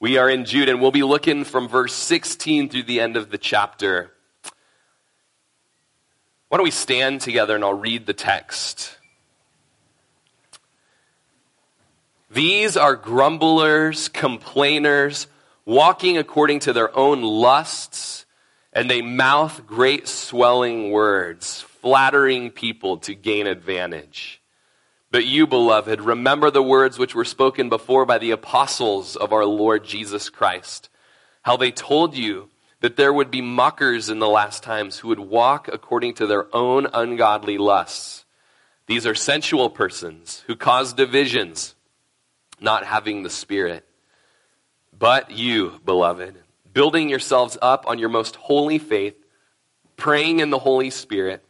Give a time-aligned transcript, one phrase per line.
[0.00, 3.30] We are in Jude, and we'll be looking from verse 16 through the end of
[3.30, 4.12] the chapter.
[6.48, 8.96] Why don't we stand together and I'll read the text.
[12.30, 15.26] These are grumblers, complainers,
[15.64, 18.24] walking according to their own lusts,
[18.72, 24.37] and they mouth great swelling words, flattering people to gain advantage.
[25.10, 29.46] But you, beloved, remember the words which were spoken before by the apostles of our
[29.46, 30.90] Lord Jesus Christ,
[31.42, 35.18] how they told you that there would be mockers in the last times who would
[35.18, 38.26] walk according to their own ungodly lusts.
[38.86, 41.74] These are sensual persons who cause divisions,
[42.60, 43.86] not having the Spirit.
[44.96, 46.36] But you, beloved,
[46.72, 49.16] building yourselves up on your most holy faith,
[49.96, 51.42] praying in the Holy Spirit,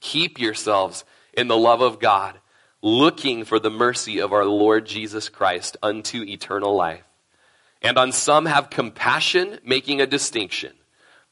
[0.00, 2.38] keep yourselves in the love of God
[2.82, 7.04] looking for the mercy of our Lord Jesus Christ unto eternal life.
[7.82, 10.72] And on some have compassion, making a distinction,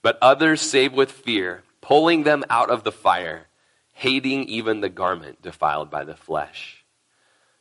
[0.02, 3.46] but others save with fear, pulling them out of the fire,
[3.92, 6.84] hating even the garment defiled by the flesh.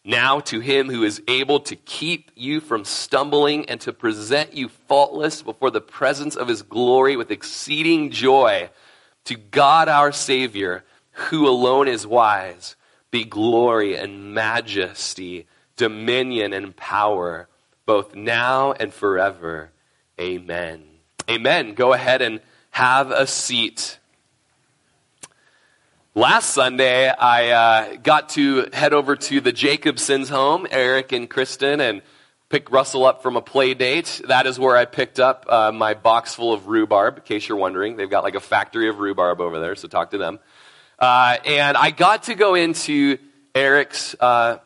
[0.06, 4.68] Now to him who is able to keep you from stumbling and to present you
[4.68, 8.70] faultless before the presence of his glory with exceeding joy,
[9.26, 12.76] to God our Savior, who alone is wise,
[13.14, 15.46] be glory and majesty,
[15.78, 17.48] dominion and power,
[17.86, 19.70] both now and forever.
[20.20, 20.84] Amen.
[21.30, 21.76] Amen.
[21.76, 22.42] Go ahead and
[22.72, 24.00] have a seat.
[26.16, 31.82] Last Sunday, I uh, got to head over to the Jacobsons' home, Eric and Kristen,
[31.82, 32.02] and
[32.50, 34.24] pick Russell up from a play date.
[34.28, 37.60] That is where I picked up uh, my box full of rhubarb, in case you're
[37.60, 37.96] wondering.
[37.96, 40.40] They've got like a factory of rhubarb over there, so talk to them.
[41.00, 43.18] Uh, and I got to go into
[43.56, 44.60] Eric's uh,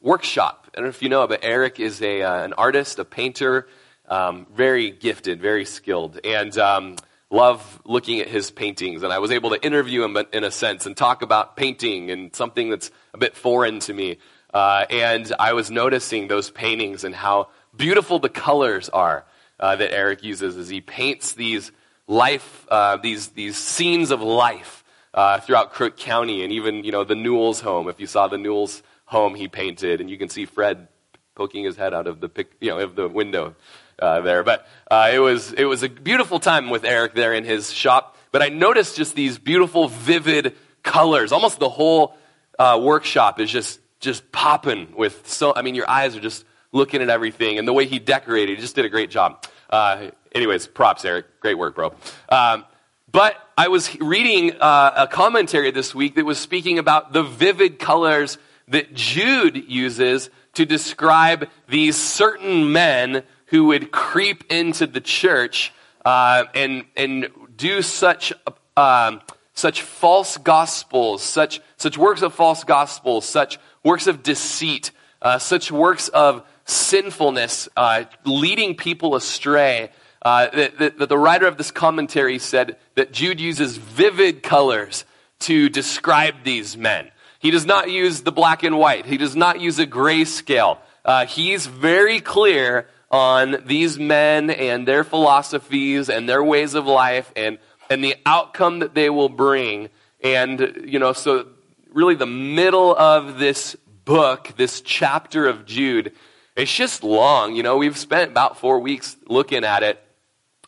[0.00, 0.68] workshop.
[0.72, 3.66] I don't know if you know, but Eric is a, uh, an artist, a painter,
[4.08, 6.96] um, very gifted, very skilled, and um,
[7.30, 9.02] love looking at his paintings.
[9.02, 12.34] And I was able to interview him in a sense and talk about painting and
[12.34, 14.18] something that's a bit foreign to me.
[14.52, 19.24] Uh, and I was noticing those paintings and how beautiful the colors are
[19.60, 21.70] uh, that Eric uses as he paints these
[22.08, 24.79] life, uh, these, these scenes of life
[25.14, 27.88] uh, throughout Crook County and even, you know, the Newell's home.
[27.88, 30.88] If you saw the Newell's home he painted, and you can see Fred
[31.34, 33.54] poking his head out of the, pic, you know, of the window
[33.98, 34.42] uh, there.
[34.42, 38.16] But uh, it, was, it was a beautiful time with Eric there in his shop.
[38.32, 41.32] But I noticed just these beautiful, vivid colors.
[41.32, 42.16] Almost the whole
[42.58, 47.02] uh, workshop is just, just popping with so, I mean, your eyes are just looking
[47.02, 47.58] at everything.
[47.58, 49.44] And the way he decorated, he just did a great job.
[49.68, 51.40] Uh, anyways, props, Eric.
[51.40, 51.94] Great work, bro.
[52.28, 52.64] Um,
[53.10, 57.78] but I was reading uh, a commentary this week that was speaking about the vivid
[57.78, 58.38] colors
[58.68, 65.72] that Jude uses to describe these certain men who would creep into the church
[66.04, 68.32] uh, and and do such
[68.76, 69.20] um,
[69.54, 75.72] such false gospels, such such works of false gospels, such works of deceit, uh, such
[75.72, 79.90] works of sinfulness, uh, leading people astray
[80.22, 80.48] uh,
[80.78, 85.04] that the writer of this commentary said that Jude uses vivid colors
[85.40, 87.10] to describe these men.
[87.38, 89.06] He does not use the black and white.
[89.06, 90.78] He does not use a grayscale.
[91.04, 97.32] Uh, he's very clear on these men and their philosophies and their ways of life
[97.34, 97.58] and,
[97.88, 99.88] and the outcome that they will bring.
[100.22, 101.46] And, you know, so
[101.92, 106.12] really the middle of this book, this chapter of Jude,
[106.56, 107.54] it's just long.
[107.54, 109.98] You know, we've spent about four weeks looking at it.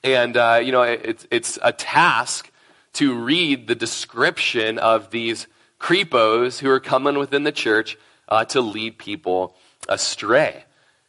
[0.04, 2.50] And, uh, you know, it's, it's a task
[2.94, 5.46] to read the description of these
[5.78, 7.96] creepos who are coming within the church
[8.28, 9.56] uh, to lead people
[9.88, 10.64] astray.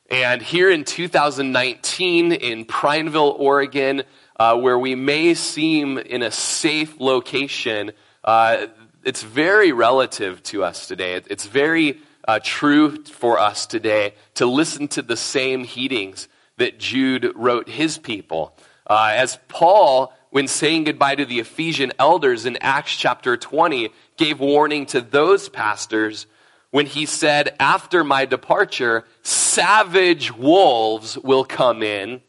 [0.10, 4.04] And here in 2019 in Prineville, Oregon,
[4.40, 7.92] uh, where we may seem in a safe location,
[8.24, 8.68] uh,
[9.04, 11.22] it's very relative to us today.
[11.30, 17.32] It's very uh, true for us today to listen to the same heatings that Jude
[17.36, 18.56] wrote his people.
[18.86, 24.40] Uh, as Paul, when saying goodbye to the Ephesian elders in Acts chapter 20, gave
[24.40, 26.28] warning to those pastors
[26.72, 32.22] when he said, After my departure, savage wolves will come in.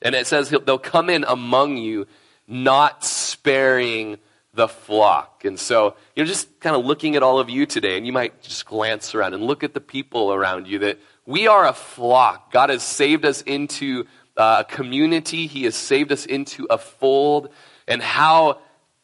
[0.00, 2.06] And it says they'll come in among you,
[2.46, 4.18] not sparing
[4.54, 5.44] the flock.
[5.44, 8.12] And so, you know, just kind of looking at all of you today, and you
[8.12, 11.72] might just glance around and look at the people around you that we are a
[11.72, 12.52] flock.
[12.52, 15.46] God has saved us into uh, a community.
[15.46, 17.48] He has saved us into a fold.
[17.86, 18.60] And how,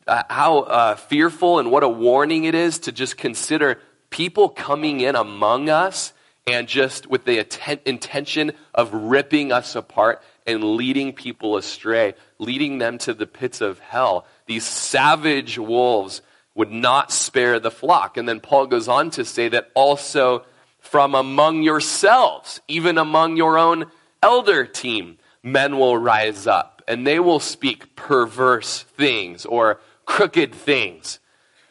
[0.07, 3.81] uh, how uh, fearful and what a warning it is to just consider
[4.11, 6.13] people coming in among us
[6.47, 12.79] and just with the atten- intention of ripping us apart and leading people astray, leading
[12.79, 14.27] them to the pits of hell.
[14.47, 16.23] These savage wolves
[16.55, 18.17] would not spare the flock.
[18.17, 20.45] And then Paul goes on to say that also
[20.81, 23.91] from among yourselves, even among your own
[24.23, 31.21] elder team, men will rise up and they will speak perverse things or crooked things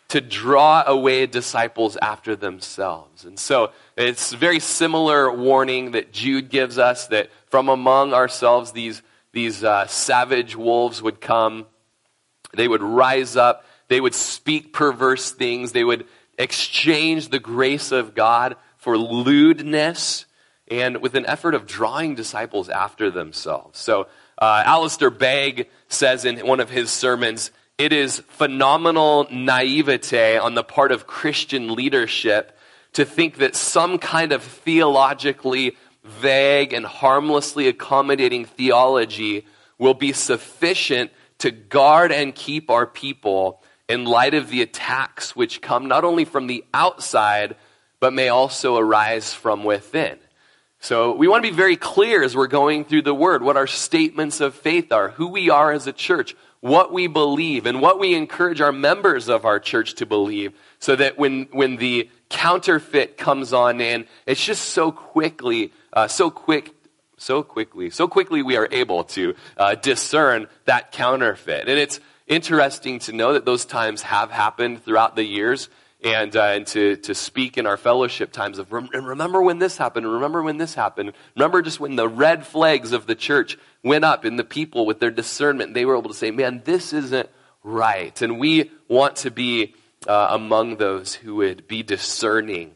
[0.10, 3.26] to draw away disciples after themselves.
[3.26, 8.72] And so it's a very similar warning that Jude gives us that from among ourselves
[8.72, 9.02] these,
[9.34, 11.66] these uh, savage wolves would come.
[12.56, 13.66] They would rise up.
[13.90, 15.74] They would speak perverse things.
[15.74, 16.06] They would
[16.38, 20.27] exchange the grace of God for lewdness
[20.70, 23.80] and with an effort of drawing disciples after themselves.
[23.80, 24.08] So,
[24.40, 30.64] uh, Alistair Begg says in one of his sermons, it is phenomenal naivete on the
[30.64, 32.58] part of Christian leadership
[32.94, 39.46] to think that some kind of theologically vague and harmlessly accommodating theology
[39.78, 45.62] will be sufficient to guard and keep our people in light of the attacks which
[45.62, 47.56] come not only from the outside,
[48.00, 50.18] but may also arise from within.
[50.88, 53.68] So we want to be very clear as we're going through the word what our
[53.68, 58.00] statements of faith are, who we are as a church, what we believe, and what
[58.00, 63.18] we encourage our members of our church to believe, so that when, when the counterfeit
[63.18, 66.74] comes on in, it's just so quickly, uh, so quick,
[67.18, 71.68] so quickly, so quickly we are able to uh, discern that counterfeit.
[71.68, 75.68] And it's interesting to know that those times have happened throughout the years
[76.04, 79.78] and, uh, and to, to speak in our fellowship times of, and remember when this
[79.78, 81.14] happened, remember when this happened.
[81.36, 85.00] Remember just when the red flags of the church went up in the people with
[85.00, 87.30] their discernment, they were able to say, man, this isn't
[87.64, 88.22] right.
[88.22, 89.74] And we want to be
[90.08, 92.76] uh, among those who would be discerning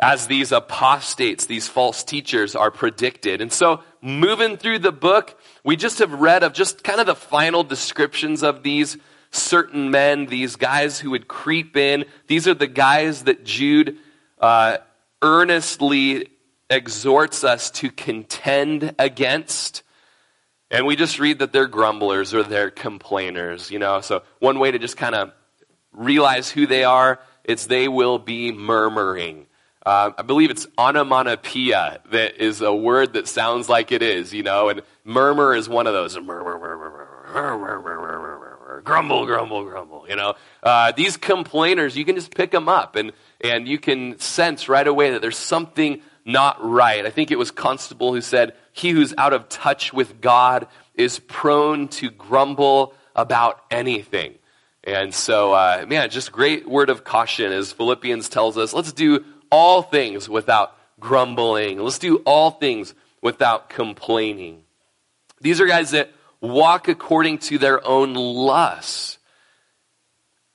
[0.00, 3.40] as these apostates, these false teachers are predicted.
[3.40, 7.16] And so moving through the book, we just have read of just kind of the
[7.16, 8.96] final descriptions of these
[9.30, 12.04] certain men, these guys who would creep in.
[12.26, 13.98] These are the guys that Jude
[14.40, 14.78] uh,
[15.22, 16.28] earnestly
[16.70, 19.82] exhorts us to contend against.
[20.70, 24.00] And we just read that they're grumblers or they're complainers, you know.
[24.00, 25.32] So one way to just kind of
[25.92, 29.46] realize who they are, it's they will be murmuring.
[29.86, 34.42] Uh, I believe it's onomatopoeia that is a word that sounds like it is, you
[34.42, 36.14] know, and murmur is one of those.
[38.88, 40.06] Grumble, grumble, grumble.
[40.08, 44.18] You know, uh, these complainers, you can just pick them up and, and you can
[44.18, 47.04] sense right away that there's something not right.
[47.04, 51.18] I think it was Constable who said, He who's out of touch with God is
[51.18, 54.36] prone to grumble about anything.
[54.82, 59.22] And so, uh, man, just great word of caution as Philippians tells us let's do
[59.50, 61.78] all things without grumbling.
[61.78, 64.62] Let's do all things without complaining.
[65.42, 69.18] These are guys that walk according to their own lusts.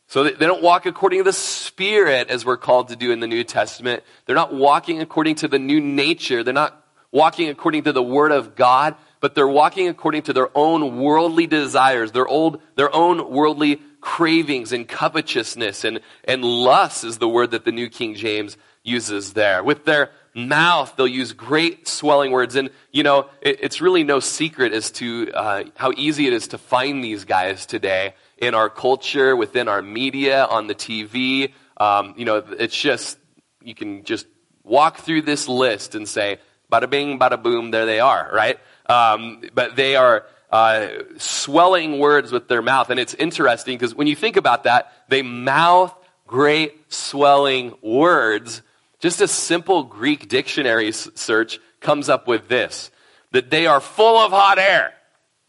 [0.07, 3.27] So they don't walk according to the Spirit as we're called to do in the
[3.27, 4.03] New Testament.
[4.25, 6.44] They're not walking according to the new nature.
[6.44, 10.56] They're not walking according to the Word of God, but they're walking according to their
[10.56, 17.19] own worldly desires, their, old, their own worldly cravings and covetousness and, and lust is
[17.19, 19.63] the word that the New King James uses there.
[19.63, 22.56] With their mouth, they'll use great swelling words.
[22.56, 26.50] And, you know, it, it's really no secret as to uh, how easy it is
[26.50, 31.53] to find these guys today in our culture, within our media, on the TV.
[31.77, 33.17] Um, you know, it's just,
[33.62, 34.25] you can just
[34.63, 36.39] walk through this list and say,
[36.72, 38.60] bada bing, bada boom, there they are, right?
[38.88, 42.89] Um, but they are uh, swelling words with their mouth.
[42.89, 45.93] And it's interesting because when you think about that, they mouth
[46.27, 48.62] great swelling words
[49.03, 52.89] just a simple Greek dictionary search comes up with this
[53.33, 54.93] that they are full of hot air,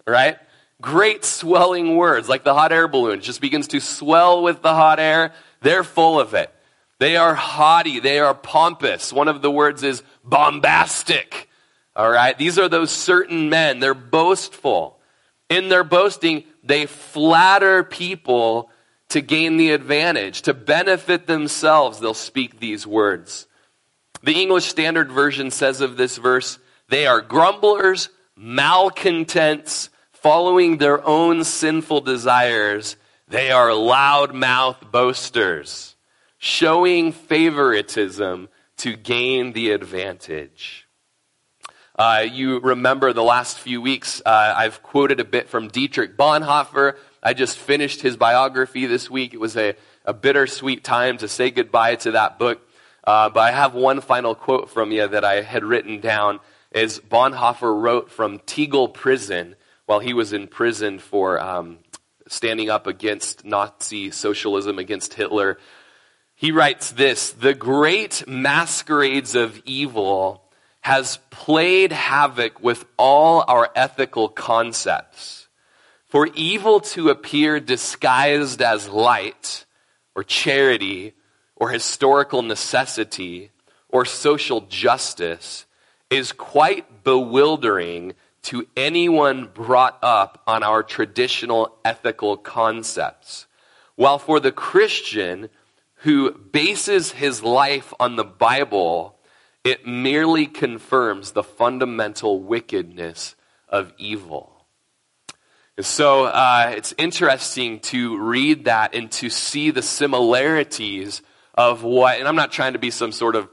[0.08, 0.38] right?
[0.82, 4.98] Great swelling words, like the hot air balloon, just begins to swell with the hot
[4.98, 5.32] air.
[5.60, 6.52] They're full of it.
[6.98, 8.00] They are haughty.
[8.00, 9.12] They are pompous.
[9.12, 11.48] One of the words is bombastic.
[11.94, 12.36] All right.
[12.36, 13.78] These are those certain men.
[13.78, 14.98] They're boastful.
[15.48, 18.70] In their boasting, they flatter people
[19.14, 23.46] to gain the advantage, to benefit themselves, they'll speak these words.
[24.24, 31.44] The English Standard Version says of this verse, they are grumblers, malcontents, following their own
[31.44, 32.96] sinful desires.
[33.28, 35.94] They are loudmouth boasters,
[36.38, 40.88] showing favoritism to gain the advantage.
[41.96, 46.96] Uh, you remember the last few weeks, uh, I've quoted a bit from Dietrich Bonhoeffer.
[47.24, 49.32] I just finished his biography this week.
[49.32, 52.60] It was a, a bittersweet time to say goodbye to that book.
[53.02, 56.40] Uh, but I have one final quote from you that I had written down
[56.70, 61.78] as Bonhoeffer wrote from Tegel prison while he was in prison for um,
[62.28, 65.58] standing up against Nazi socialism, against Hitler.
[66.34, 70.42] He writes this The great masquerades of evil
[70.80, 75.43] has played havoc with all our ethical concepts.
[76.14, 79.64] For evil to appear disguised as light,
[80.14, 81.14] or charity,
[81.56, 83.50] or historical necessity,
[83.88, 85.66] or social justice
[86.10, 93.46] is quite bewildering to anyone brought up on our traditional ethical concepts.
[93.96, 95.48] While for the Christian
[96.04, 99.18] who bases his life on the Bible,
[99.64, 103.34] it merely confirms the fundamental wickedness
[103.68, 104.53] of evil.
[105.76, 111.20] And so uh, it's interesting to read that and to see the similarities
[111.54, 113.48] of what, and I'm not trying to be some sort of,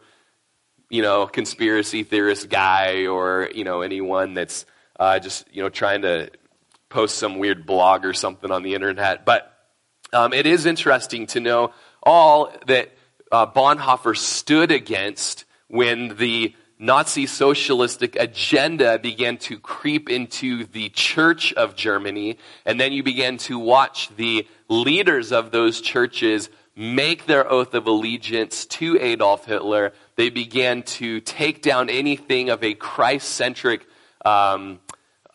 [0.89, 4.65] you know, conspiracy theorist guy or, you know, anyone that's
[4.99, 6.29] uh, just, you know, trying to
[6.89, 9.25] post some weird blog or something on the internet.
[9.25, 9.51] But
[10.13, 11.73] um, it is interesting to know
[12.03, 12.91] all that
[13.31, 21.53] uh, Bonhoeffer stood against when the Nazi socialistic agenda began to creep into the church
[21.53, 27.49] of Germany, and then you began to watch the leaders of those churches make their
[27.51, 29.93] oath of allegiance to Adolf Hitler.
[30.15, 33.85] They began to take down anything of a Christ centric
[34.25, 34.79] um,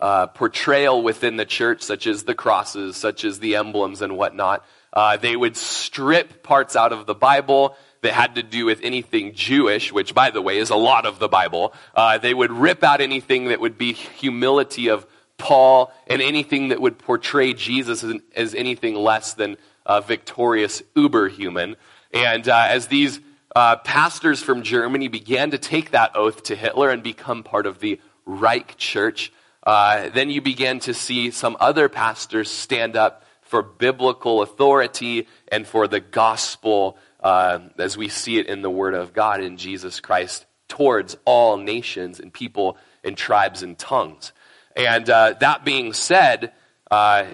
[0.01, 4.65] uh, portrayal within the church, such as the crosses, such as the emblems and whatnot.
[4.93, 9.35] Uh, they would strip parts out of the Bible that had to do with anything
[9.35, 11.75] Jewish, which, by the way, is a lot of the Bible.
[11.93, 15.05] Uh, they would rip out anything that would be humility of
[15.39, 21.29] Paul and anything that would portray Jesus as, as anything less than uh, victorious uber
[21.29, 21.75] human.
[22.15, 23.19] And uh, as these
[23.57, 27.81] uh, pastors from Germany began to take that oath to Hitler and become part of
[27.81, 29.33] the Reich Church,
[29.65, 35.67] uh, then you began to see some other pastors stand up for biblical authority and
[35.67, 36.97] for the gospel
[37.27, 41.57] uh, as we see it in the Word of God in Jesus Christ towards all
[41.57, 44.33] nations and people and tribes and tongues.
[44.77, 46.53] And uh, that being said,
[46.89, 47.25] uh,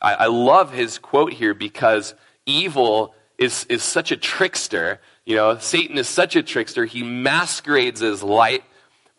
[0.00, 2.14] I, I love his quote here because
[2.46, 5.00] evil is, is such a trickster.
[5.24, 6.84] You know, Satan is such a trickster.
[6.84, 8.62] He masquerades as light,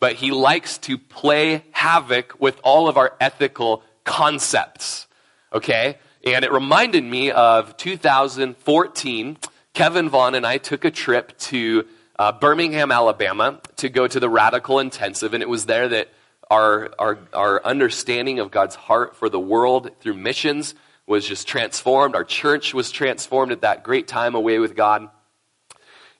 [0.00, 5.06] but he likes to play havoc with all of our ethical concepts.
[5.52, 5.98] Okay?
[6.26, 9.36] And it reminded me of 2014.
[9.74, 11.84] Kevin Vaughn and I took a trip to
[12.16, 16.10] uh, Birmingham, Alabama to go to the Radical Intensive, and it was there that
[16.48, 20.76] our, our, our understanding of God's heart for the world through missions
[21.08, 22.14] was just transformed.
[22.14, 25.08] Our church was transformed at that great time away with God.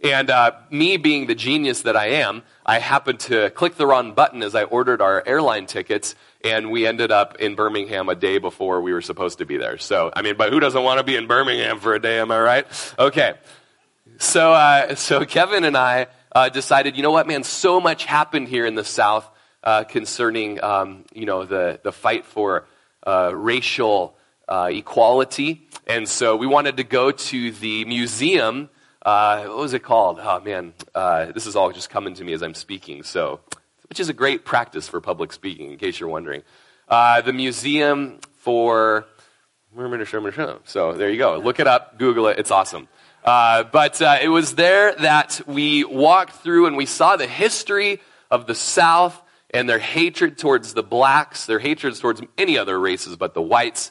[0.05, 4.13] And uh, me being the genius that I am, I happened to click the wrong
[4.13, 8.37] button as I ordered our airline tickets, and we ended up in Birmingham a day
[8.37, 9.79] before we were supposed to be there.
[9.79, 12.21] So, I mean, but who doesn't want to be in Birmingham for a day?
[12.21, 12.95] Am I right?
[12.99, 13.33] Okay.
[14.19, 18.49] So, uh, so Kevin and I uh, decided, you know what, man, so much happened
[18.49, 19.27] here in the South
[19.63, 22.67] uh, concerning, um, you know, the, the fight for
[23.07, 25.67] uh, racial uh, equality.
[25.87, 28.69] And so we wanted to go to the museum.
[29.05, 30.19] Uh, what was it called?
[30.21, 30.73] Oh, man.
[30.95, 33.03] Uh, this is all just coming to me as I'm speaking.
[33.03, 33.41] So,
[33.89, 36.43] which is a great practice for public speaking, in case you're wondering.
[36.89, 39.07] Uh, the Museum for.
[40.65, 41.39] So there you go.
[41.39, 42.39] Look it up, Google it.
[42.39, 42.89] It's awesome.
[43.25, 48.55] but it was there that we walked through and we saw the history of the
[48.55, 49.21] South
[49.51, 53.91] and their hatred towards the blacks, their hatred towards any other races but the whites.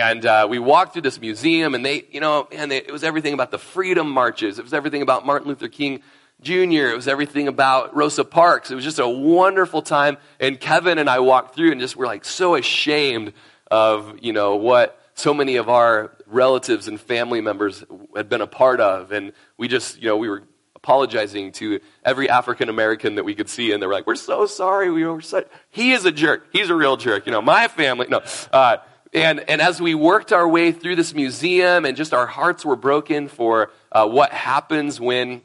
[0.00, 3.34] And uh, we walked through this museum, and they, you know, and it was everything
[3.34, 4.58] about the freedom marches.
[4.58, 6.02] It was everything about Martin Luther King
[6.40, 6.88] Jr.
[6.88, 8.70] It was everything about Rosa Parks.
[8.70, 10.18] It was just a wonderful time.
[10.40, 13.32] And Kevin and I walked through, and just were like so ashamed
[13.70, 17.84] of, you know, what so many of our relatives and family members
[18.16, 19.12] had been a part of.
[19.12, 20.44] And we just, you know, we were
[20.82, 24.46] apologizing to every African American that we could see, and they were like, "We're so
[24.46, 24.90] sorry.
[24.90, 26.48] We were so." He is a jerk.
[26.52, 27.24] He's a real jerk.
[27.26, 28.06] You know, my family.
[28.08, 28.20] No.
[28.52, 28.78] Uh,
[29.12, 32.76] and and as we worked our way through this museum, and just our hearts were
[32.76, 35.42] broken for uh, what happens when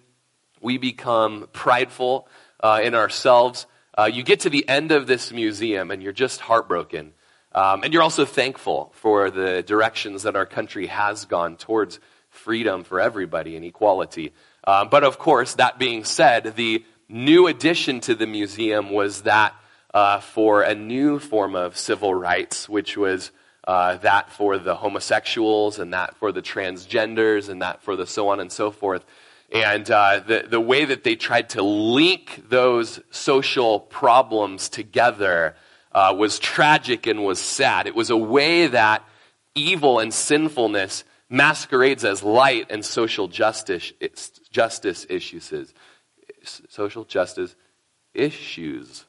[0.62, 2.28] we become prideful
[2.62, 3.66] uh, in ourselves.
[3.98, 7.14] Uh, you get to the end of this museum, and you're just heartbroken.
[7.54, 12.84] Um, and you're also thankful for the directions that our country has gone towards freedom
[12.84, 14.34] for everybody and equality.
[14.64, 19.56] Uh, but of course, that being said, the new addition to the museum was that
[19.94, 23.32] uh, for a new form of civil rights, which was
[23.68, 28.30] uh, that for the homosexuals and that for the transgenders and that for the so
[28.30, 29.06] on and so forth.
[29.52, 35.56] And uh, the, the way that they tried to link those social problems together
[35.92, 37.88] uh, was tragic and was sad.
[37.88, 39.04] It was a way that
[39.54, 43.92] evil and sinfulness masquerades as light and social justice,
[44.50, 45.74] justice issues.
[46.70, 47.56] Social justice
[48.14, 49.04] issues.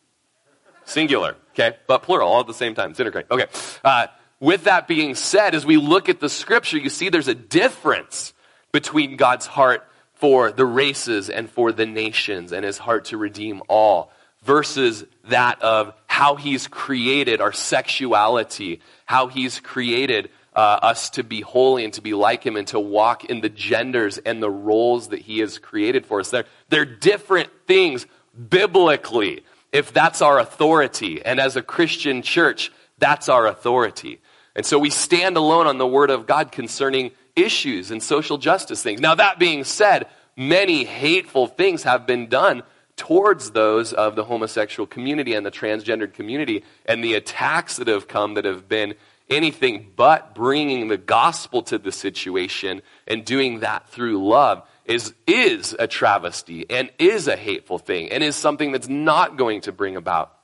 [0.85, 1.77] Singular, okay?
[1.87, 2.91] But plural, all at the same time.
[2.91, 3.27] It's integrate.
[3.31, 3.47] Okay.
[3.85, 4.07] Uh,
[4.41, 8.33] with that being said, as we look at the scripture, you see there's a difference
[8.73, 13.63] between God's heart for the races and for the nations and his heart to redeem
[13.69, 21.23] all versus that of how he's created our sexuality, how he's created uh, us to
[21.23, 24.51] be holy and to be like him and to walk in the genders and the
[24.51, 26.31] roles that he has created for us.
[26.31, 28.07] They're, they're different things
[28.49, 31.25] biblically, if that's our authority.
[31.25, 34.21] And as a Christian church, that's our authority.
[34.59, 38.83] And so we stand alone on the word of God concerning issues and social justice
[38.83, 39.01] things.
[39.01, 42.65] Now, that being said, many hateful things have been done
[42.97, 48.09] towards those of the homosexual community and the transgendered community, and the attacks that have
[48.09, 48.95] come that have been
[49.31, 55.77] anything but bringing the gospel to the situation and doing that through love is, is
[55.79, 59.95] a travesty and is a hateful thing and is something that's not going to bring
[59.95, 60.37] about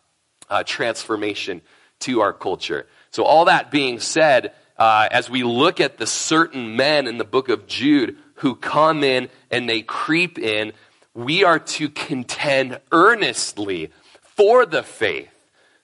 [0.49, 1.63] uh, transformation
[1.99, 2.87] to our culture.
[3.15, 7.25] So, all that being said, uh, as we look at the certain men in the
[7.25, 10.73] book of Jude who come in and they creep in,
[11.15, 15.29] we are to contend earnestly for the faith,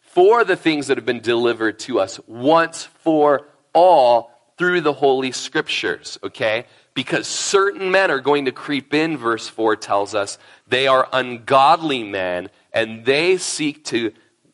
[0.01, 5.31] for the things that have been delivered to us once for all through the Holy
[5.31, 6.65] Scriptures, okay?
[6.95, 10.37] Because certain men are going to creep in, verse 4 tells us.
[10.67, 14.11] They are ungodly men, and they seek to,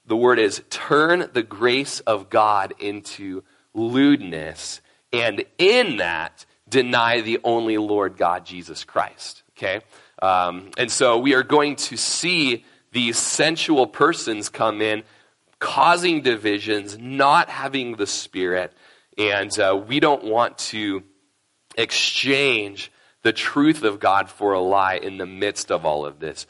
[0.06, 3.42] the word is, turn the grace of God into
[3.74, 4.80] lewdness,
[5.12, 9.42] and in that, deny the only Lord God, Jesus Christ.
[9.56, 9.80] Okay?
[10.22, 15.02] Um, and so we are going to see these sensual persons come in,
[15.58, 18.72] causing divisions, not having the Spirit,
[19.18, 21.02] and uh, we don't want to
[21.76, 22.90] exchange
[23.22, 26.46] the truth of God for a lie in the midst of all of this.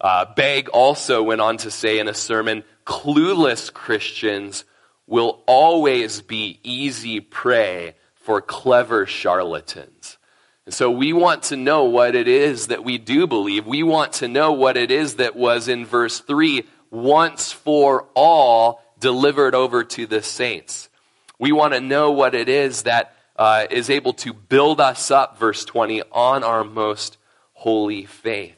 [0.00, 4.64] Uh, Begg also went on to say in a sermon, clueless Christians
[5.06, 10.18] will always be easy prey for clever charlatans.
[10.64, 13.66] And so we want to know what it is that we do believe.
[13.66, 18.82] We want to know what it is that was in verse 3 once for all
[18.98, 20.88] delivered over to the saints.
[21.38, 25.38] We want to know what it is that uh, is able to build us up,
[25.38, 27.18] verse 20, on our most
[27.52, 28.55] holy faith.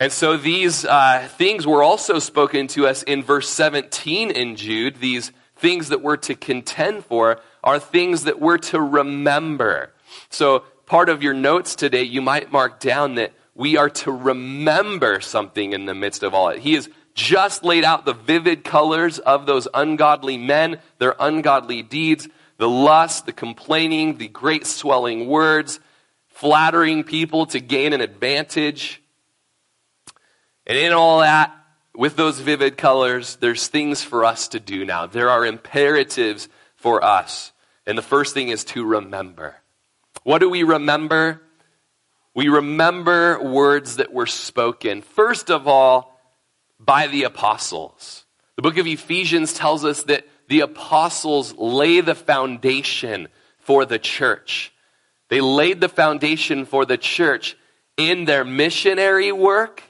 [0.00, 4.96] And so these uh, things were also spoken to us in verse 17 in Jude.
[4.96, 9.92] These things that we're to contend for are things that we're to remember.
[10.30, 15.20] So part of your notes today, you might mark down that we are to remember
[15.20, 16.60] something in the midst of all it.
[16.60, 22.28] He has just laid out the vivid colors of those ungodly men, their ungodly deeds,
[22.58, 25.80] the lust, the complaining, the great swelling words,
[26.28, 29.02] flattering people to gain an advantage.
[30.68, 31.54] And in all that,
[31.94, 35.06] with those vivid colors, there's things for us to do now.
[35.06, 37.52] There are imperatives for us.
[37.86, 39.56] And the first thing is to remember.
[40.22, 41.40] What do we remember?
[42.34, 46.20] We remember words that were spoken, first of all,
[46.78, 48.26] by the apostles.
[48.56, 53.28] The book of Ephesians tells us that the apostles lay the foundation
[53.58, 54.72] for the church.
[55.30, 57.56] They laid the foundation for the church
[57.96, 59.82] in their missionary work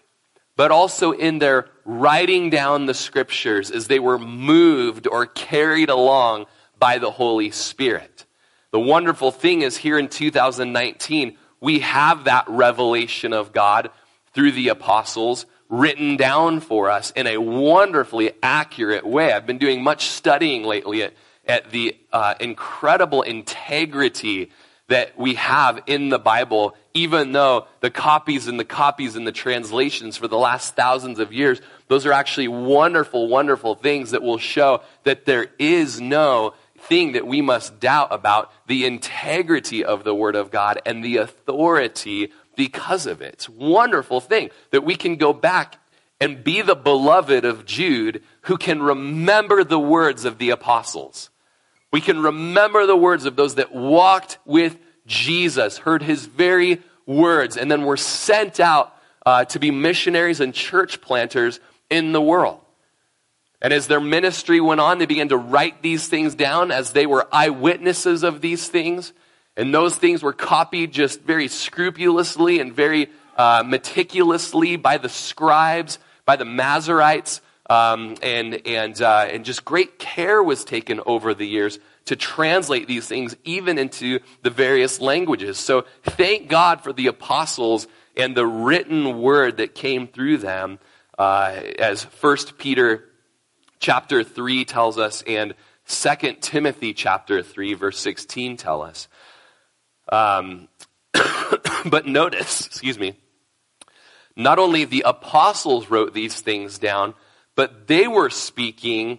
[0.58, 6.46] but also in their writing down the scriptures as they were moved or carried along
[6.80, 8.26] by the Holy Spirit.
[8.72, 13.90] The wonderful thing is here in 2019, we have that revelation of God
[14.34, 19.32] through the apostles written down for us in a wonderfully accurate way.
[19.32, 21.14] I've been doing much studying lately at,
[21.46, 24.50] at the uh, incredible integrity
[24.88, 29.32] that we have in the Bible, even though the copies and the copies and the
[29.32, 34.38] translations for the last thousands of years, those are actually wonderful, wonderful things that will
[34.38, 40.14] show that there is no thing that we must doubt about the integrity of the
[40.14, 43.34] Word of God and the authority because of it.
[43.34, 45.76] It's a wonderful thing that we can go back
[46.20, 51.30] and be the beloved of Jude who can remember the words of the apostles
[51.92, 57.56] we can remember the words of those that walked with Jesus, heard his very words,
[57.56, 62.60] and then were sent out uh, to be missionaries and church planters in the world.
[63.60, 67.06] And as their ministry went on, they began to write these things down as they
[67.06, 69.12] were eyewitnesses of these things.
[69.56, 75.98] And those things were copied just very scrupulously and very uh, meticulously by the scribes,
[76.24, 81.46] by the Masoretes, um, and, and, uh, and just great care was taken over the
[81.46, 85.58] years to translate these things even into the various languages.
[85.58, 90.78] So thank God for the apostles and the written word that came through them,
[91.18, 93.04] uh, as First Peter
[93.78, 95.54] chapter 3 tells us and
[95.84, 99.08] Second Timothy chapter 3 verse 16 tell us.
[100.10, 100.68] Um,
[101.84, 103.14] but notice, excuse me,
[104.36, 107.14] not only the apostles wrote these things down,
[107.58, 109.18] but they were speaking,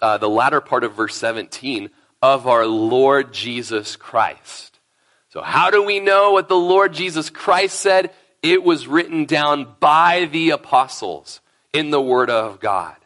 [0.00, 1.90] uh, the latter part of verse 17,
[2.22, 4.80] of our Lord Jesus Christ.
[5.28, 8.10] So, how do we know what the Lord Jesus Christ said?
[8.42, 11.42] It was written down by the apostles
[11.74, 12.96] in the Word of God.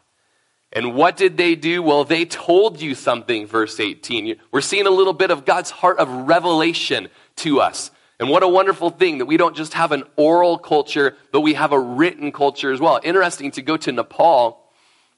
[0.71, 1.83] And what did they do?
[1.83, 4.37] Well, they told you something, verse 18.
[4.53, 7.91] We're seeing a little bit of God's heart of revelation to us.
[8.21, 11.55] And what a wonderful thing that we don't just have an oral culture, but we
[11.55, 12.99] have a written culture as well.
[13.03, 14.63] Interesting to go to Nepal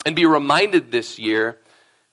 [0.06, 1.60] and be reminded this year,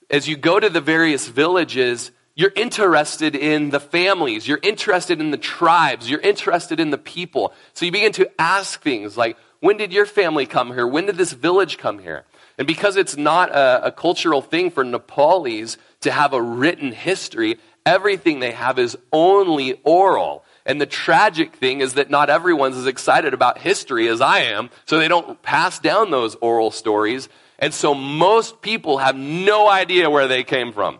[0.09, 5.31] as you go to the various villages, you're interested in the families, you're interested in
[5.31, 7.53] the tribes, you're interested in the people.
[7.73, 10.85] So you begin to ask things like, when did your family come here?
[10.85, 12.25] When did this village come here?
[12.57, 17.59] And because it's not a, a cultural thing for Nepalese to have a written history,
[17.85, 20.43] everything they have is only oral.
[20.65, 24.69] And the tragic thing is that not everyone's as excited about history as I am,
[24.85, 27.29] so they don't pass down those oral stories.
[27.59, 30.99] And so most people have no idea where they came from.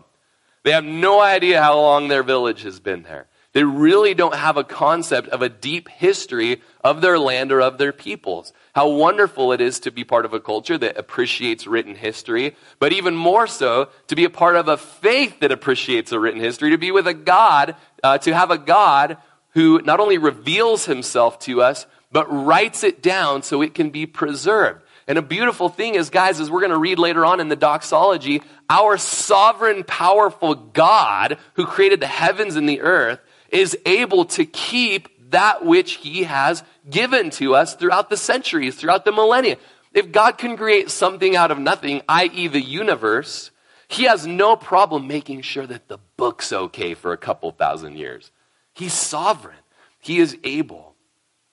[0.64, 3.26] They have no idea how long their village has been there.
[3.52, 7.78] They really don't have a concept of a deep history of their land or of
[7.78, 11.94] their peoples how wonderful it is to be part of a culture that appreciates written
[11.94, 16.18] history, but even more so to be a part of a faith that appreciates a
[16.18, 19.18] written history, to be with a God, uh, to have a God
[19.54, 24.06] who not only reveals himself to us, but writes it down so it can be
[24.06, 24.82] preserved.
[25.08, 27.56] And a beautiful thing is, guys, as we're going to read later on in the
[27.56, 34.44] doxology, our sovereign, powerful God who created the heavens and the earth is able to
[34.44, 39.56] keep that which he has given to us throughout the centuries, throughout the millennia.
[39.92, 43.50] If God can create something out of nothing, i.e., the universe,
[43.88, 48.30] he has no problem making sure that the book's okay for a couple thousand years.
[48.74, 49.56] He's sovereign,
[49.98, 50.94] he is able.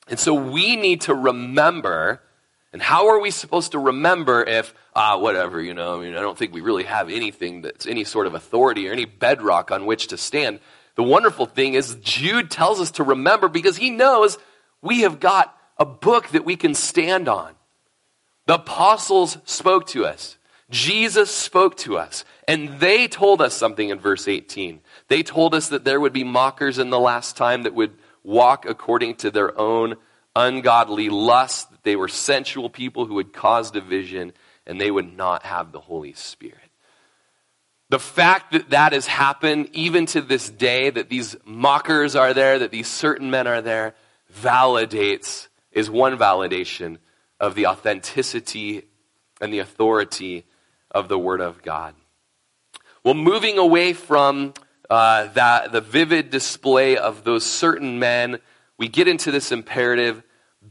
[0.08, 2.21] And so we need to remember.
[2.71, 6.21] And how are we supposed to remember if, ah, whatever, you know, I mean, I
[6.21, 9.86] don't think we really have anything that's any sort of authority or any bedrock on
[9.86, 10.60] which to stand.
[10.95, 14.38] The wonderful thing is Jude tells us to remember because he knows
[14.82, 17.55] we have got a book that we can stand on.
[18.45, 20.38] The apostles spoke to us.
[20.69, 22.25] Jesus spoke to us.
[22.47, 24.82] And they told us something in verse 18.
[25.10, 27.93] They told us that there would be mockers in the last time that would
[28.24, 29.95] walk according to their own
[30.36, 34.34] ungodly lust, that they were sensual people who would cause division,
[34.65, 36.58] and they would not have the Holy Spirit.
[37.89, 42.60] The fact that that has happened, even to this day, that these mockers are there,
[42.60, 43.95] that these certain men are there,
[44.32, 47.00] validates, is one validation
[47.39, 48.84] of the authenticity
[49.41, 50.45] and the authority
[50.91, 51.95] of the Word of God.
[53.04, 54.54] Well, moving away from
[54.89, 58.39] uh, that, the vivid display of those certain men,
[58.78, 60.23] we get into this imperative,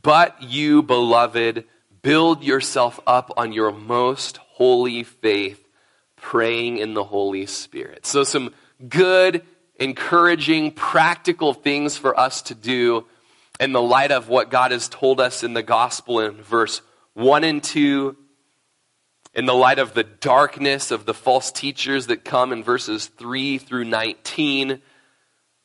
[0.02, 1.64] but you, beloved,
[2.02, 5.62] build yourself up on your most holy faith
[6.16, 8.06] praying in the Holy Spirit.
[8.06, 8.52] So, some
[8.88, 9.42] good,
[9.76, 13.06] encouraging, practical things for us to do
[13.60, 16.80] in the light of what God has told us in the gospel in verse
[17.14, 18.16] 1 and 2,
[19.38, 23.56] in the light of the darkness of the false teachers that come in verses 3
[23.56, 24.82] through 19.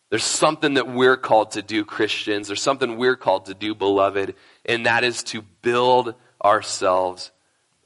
[0.10, 2.48] There's something that we're called to do, Christians.
[2.48, 7.32] There's something we're called to do, beloved, and that is to build ourselves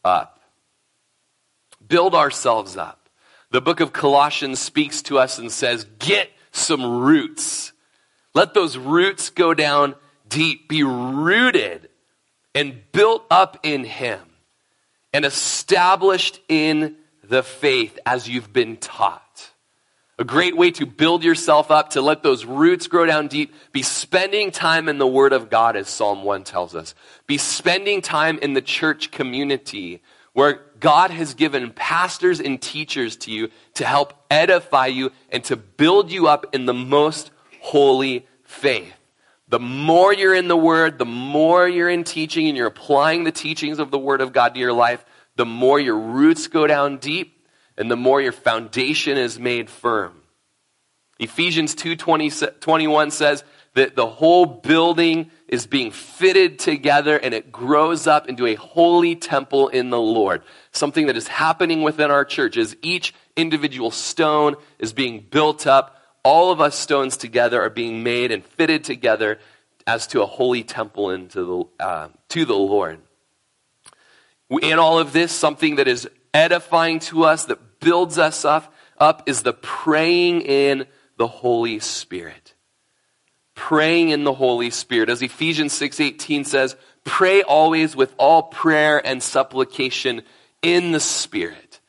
[0.03, 0.37] up
[1.87, 3.09] build ourselves up.
[3.51, 7.71] The book of Colossians speaks to us and says, get some roots.
[8.33, 9.95] Let those roots go down
[10.27, 11.89] deep, be rooted
[12.53, 14.19] and built up in Him
[15.13, 19.51] and established in the faith as you've been taught.
[20.19, 23.83] A great way to build yourself up, to let those roots grow down deep, be
[23.83, 26.95] spending time in the Word of God, as Psalm 1 tells us.
[27.27, 30.01] Be spending time in the church community
[30.33, 35.55] where God has given pastors and teachers to you to help edify you and to
[35.55, 38.96] build you up in the most holy faith.
[39.49, 43.31] The more you're in the Word, the more you're in teaching and you're applying the
[43.31, 45.05] teachings of the Word of God to your life,
[45.35, 47.45] the more your roots go down deep
[47.77, 50.21] and the more your foundation is made firm.
[51.19, 52.29] Ephesians 2 20,
[52.59, 58.45] 21 says that the whole building is being fitted together and it grows up into
[58.45, 60.41] a holy temple in the Lord.
[60.71, 65.96] Something that is happening within our church is each individual stone is being built up.
[66.23, 69.39] All of us stones together are being made and fitted together
[69.85, 72.99] as to a holy temple into the, uh, to the Lord.
[74.49, 79.27] In all of this, something that is edifying to us, that builds us up, up
[79.27, 80.85] is the praying in
[81.17, 82.53] the Holy Spirit.
[83.55, 85.09] Praying in the Holy Spirit.
[85.09, 90.21] As Ephesians 6:18 says, pray always with all prayer and supplication
[90.61, 91.79] in the Spirit.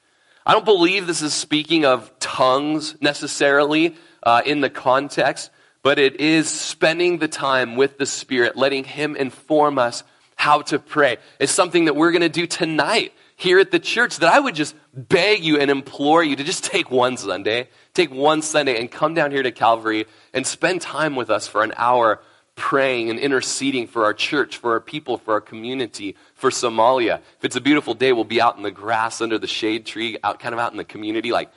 [0.47, 5.51] I don't believe this is speaking of tongues necessarily uh, in the context,
[5.83, 10.03] but it is spending the time with the Spirit, letting Him inform us
[10.37, 11.19] how to pray.
[11.39, 14.55] It's something that we're going to do tonight here at the church that I would
[14.55, 18.91] just beg you and implore you to just take one Sunday, take one Sunday and
[18.91, 22.21] come down here to Calvary and spend time with us for an hour
[22.57, 27.19] praying and interceding for our church, for our people, for our community, for Somalia.
[27.39, 30.19] If it's a beautiful day, we'll be out in the grass under the shade tree,
[30.25, 31.51] out kind of out in the community, like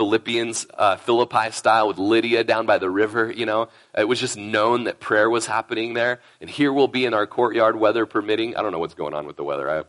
[0.00, 3.68] Philippians, uh, Philippi style with Lydia down by the river, you know.
[3.94, 6.20] It was just known that prayer was happening there.
[6.40, 8.56] And here we'll be in our courtyard, weather permitting.
[8.56, 9.70] I don't know what's going on with the weather.
[9.70, 9.84] I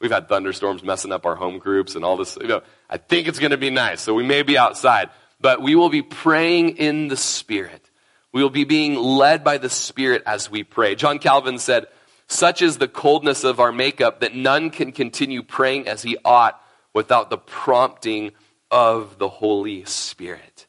[0.00, 2.36] We've had thunderstorms messing up our home groups and all this.
[2.40, 4.00] You know, I think it's going to be nice.
[4.00, 7.88] So we may be outside, but we will be praying in the Spirit.
[8.32, 10.96] We will be being led by the Spirit as we pray.
[10.96, 11.86] John Calvin said,
[12.26, 16.60] such is the coldness of our makeup that none can continue praying as he ought
[16.92, 18.32] without the prompting
[18.72, 20.66] of the Holy Spirit.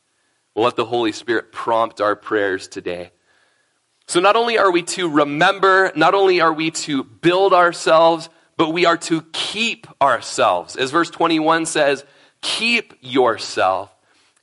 [0.54, 3.12] We'll let the Holy Spirit prompt our prayers today.
[4.08, 8.70] So not only are we to remember, not only are we to build ourselves, but
[8.70, 10.76] we are to keep ourselves.
[10.76, 12.06] As verse 21 says,
[12.42, 13.90] keep yourself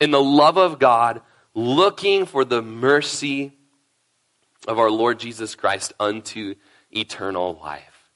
[0.01, 1.21] in the love of God,
[1.55, 3.53] looking for the mercy
[4.67, 6.55] of our Lord Jesus Christ unto
[6.91, 8.09] eternal life.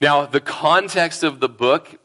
[0.00, 1.97] Now, the context of the book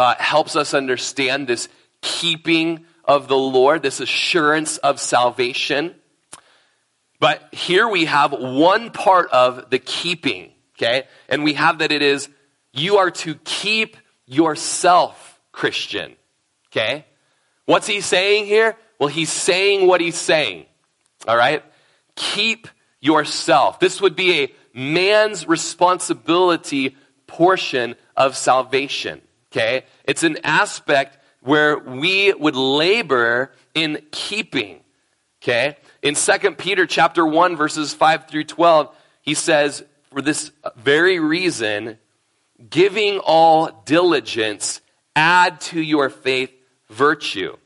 [0.00, 1.68] uh, helps us understand this
[2.00, 5.94] keeping of the Lord, this assurance of salvation.
[7.18, 11.06] But here we have one part of the keeping Okay?
[11.28, 12.28] And we have that it is,
[12.72, 16.16] you are to keep yourself Christian.
[16.70, 17.04] Okay?
[17.66, 18.76] What's he saying here?
[18.98, 20.66] Well, he's saying what he's saying.
[21.28, 21.62] All right?
[22.16, 22.68] Keep
[23.00, 23.78] yourself.
[23.78, 29.20] This would be a man's responsibility portion of salvation.
[29.52, 29.84] Okay?
[30.04, 34.80] It's an aspect where we would labor in keeping.
[35.42, 35.76] Okay?
[36.02, 41.98] In 2 Peter chapter 1 verses 5 through 12, he says, for this very reason,
[42.68, 44.80] giving all diligence,
[45.16, 46.50] add to your faith
[46.88, 47.56] virtue.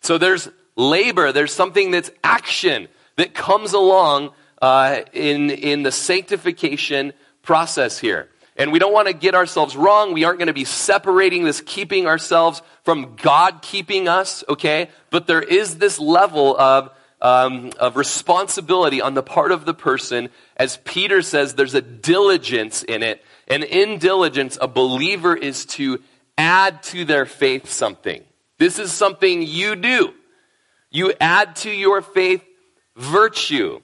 [0.00, 7.12] So there's labor, there's something that's action that comes along uh, in, in the sanctification
[7.42, 8.28] process here.
[8.58, 10.12] And we don't want to get ourselves wrong.
[10.12, 14.90] We aren't going to be separating this keeping ourselves from God keeping us, okay?
[15.10, 16.90] But there is this level of
[17.20, 20.28] um, of responsibility on the part of the person.
[20.56, 23.24] As Peter says, there's a diligence in it.
[23.48, 26.00] And in diligence, a believer is to
[26.36, 28.22] add to their faith something.
[28.58, 30.14] This is something you do.
[30.90, 32.44] You add to your faith
[32.96, 33.80] virtue.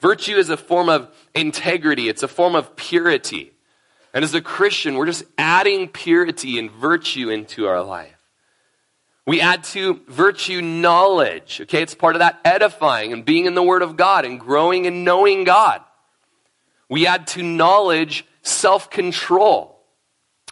[0.00, 3.52] Virtue is a form of integrity, it's a form of purity.
[4.12, 8.16] And as a Christian, we're just adding purity and virtue into our life.
[9.26, 11.60] We add to virtue knowledge.
[11.62, 14.86] Okay, it's part of that edifying and being in the Word of God and growing
[14.86, 15.82] and knowing God.
[16.88, 19.78] We add to knowledge self control.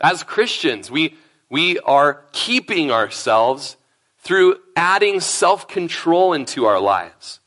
[0.01, 1.17] As Christians, we,
[1.51, 3.77] we are keeping ourselves
[4.19, 7.41] through adding self control into our lives,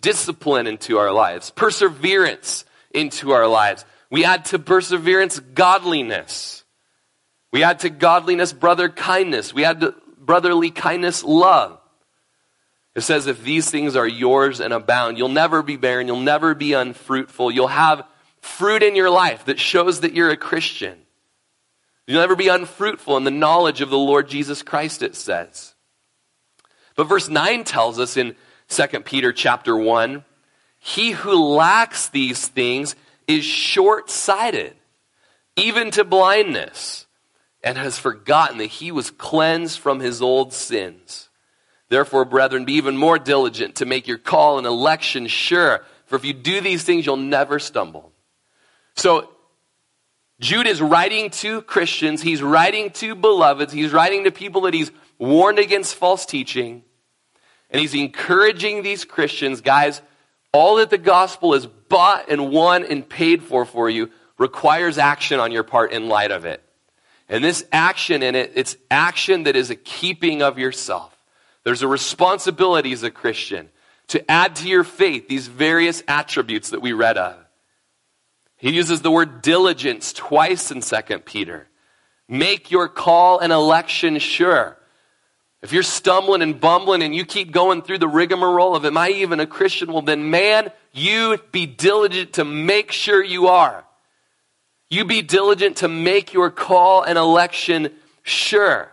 [0.00, 3.84] discipline into our lives, perseverance into our lives.
[4.10, 6.64] We add to perseverance godliness.
[7.52, 9.52] We add to godliness brother kindness.
[9.52, 11.78] We add to brotherly kindness, love.
[12.94, 16.54] It says, if these things are yours and abound, you'll never be barren, you'll never
[16.54, 18.04] be unfruitful, you'll have
[18.40, 20.98] fruit in your life that shows that you're a Christian.
[22.06, 25.74] You'll never be unfruitful in the knowledge of the Lord Jesus Christ, it says.
[26.96, 28.34] But verse 9 tells us in
[28.68, 30.24] 2 Peter chapter 1,
[30.78, 32.96] he who lacks these things
[33.28, 34.74] is short sighted,
[35.54, 37.06] even to blindness
[37.62, 41.28] and has forgotten that he was cleansed from his old sins.
[41.90, 45.84] Therefore, brethren, be even more diligent to make your call and election sure.
[46.06, 48.12] For if you do these things, you'll never stumble.
[48.96, 49.30] So,
[50.40, 52.22] Jude is writing to Christians.
[52.22, 53.72] He's writing to beloveds.
[53.72, 56.84] He's writing to people that he's warned against false teaching.
[57.70, 60.00] And he's encouraging these Christians, guys,
[60.52, 65.40] all that the gospel is bought and won and paid for for you requires action
[65.40, 66.62] on your part in light of it.
[67.28, 71.14] And this action in it, it's action that is a keeping of yourself.
[71.64, 73.68] There's a responsibility as a Christian
[74.08, 77.36] to add to your faith these various attributes that we read of.
[78.56, 81.68] He uses the word diligence twice in 2 Peter.
[82.28, 84.78] Make your call and election sure.
[85.62, 89.10] If you're stumbling and bumbling and you keep going through the rigmarole of, am I
[89.10, 89.92] even a Christian?
[89.92, 93.84] Well, then, man, you be diligent to make sure you are.
[94.88, 97.92] You be diligent to make your call and election
[98.22, 98.92] sure.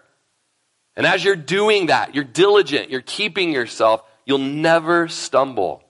[0.95, 5.84] And as you're doing that, you're diligent, you're keeping yourself, you'll never stumble.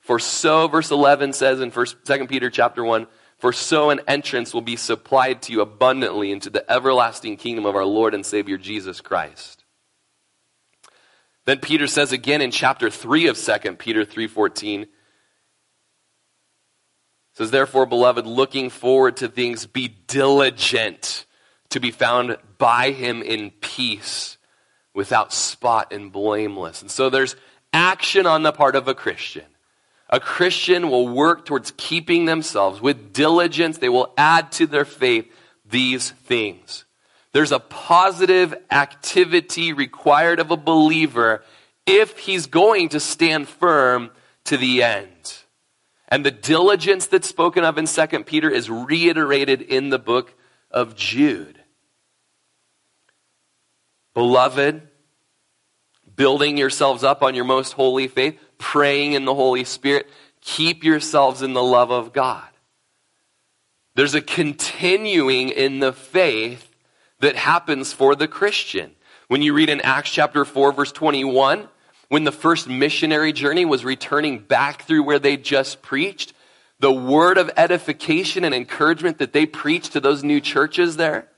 [0.00, 3.06] For so, verse 11 says in 1, 2 Peter chapter 1,
[3.38, 7.76] for so an entrance will be supplied to you abundantly into the everlasting kingdom of
[7.76, 9.57] our Lord and Savior Jesus Christ.
[11.48, 14.86] Then Peter says again in chapter 3 of 2 Peter 3:14
[17.32, 21.24] says therefore beloved looking forward to things be diligent
[21.70, 24.36] to be found by him in peace
[24.92, 26.82] without spot and blameless.
[26.82, 27.34] And so there's
[27.72, 29.46] action on the part of a Christian.
[30.10, 33.78] A Christian will work towards keeping themselves with diligence.
[33.78, 35.32] They will add to their faith
[35.64, 36.84] these things.
[37.32, 41.44] There's a positive activity required of a believer
[41.86, 44.10] if he's going to stand firm
[44.44, 45.38] to the end.
[46.08, 50.34] And the diligence that's spoken of in 2 Peter is reiterated in the book
[50.70, 51.58] of Jude.
[54.14, 54.82] Beloved,
[56.16, 60.08] building yourselves up on your most holy faith, praying in the Holy Spirit.
[60.40, 62.48] Keep yourselves in the love of God.
[63.94, 66.67] There's a continuing in the faith
[67.20, 68.94] that happens for the Christian.
[69.28, 71.68] When you read in Acts chapter 4, verse 21,
[72.08, 76.32] when the first missionary journey was returning back through where they just preached,
[76.80, 81.28] the word of edification and encouragement that they preached to those new churches there,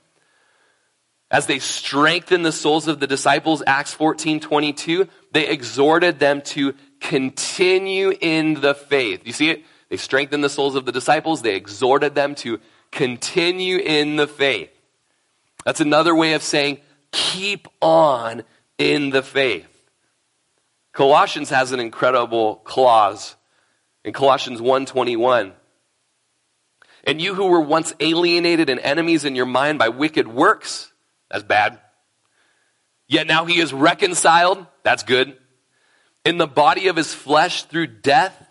[1.31, 6.75] as they strengthened the souls of the disciples, Acts 14, 22, they exhorted them to
[6.99, 9.21] continue in the faith.
[9.25, 9.63] You see it?
[9.89, 11.41] They strengthened the souls of the disciples.
[11.41, 12.59] They exhorted them to
[12.91, 14.69] continue in the faith.
[15.65, 16.79] That's another way of saying
[17.11, 18.43] keep on
[18.77, 19.67] in the faith.
[20.93, 23.35] Colossians has an incredible clause
[24.03, 25.53] in Colossians 1:21.
[27.03, 30.91] And you who were once alienated and enemies in your mind by wicked works,
[31.29, 31.79] that's bad.
[33.07, 35.37] Yet now he is reconciled, that's good
[36.25, 38.47] in the body of his flesh through death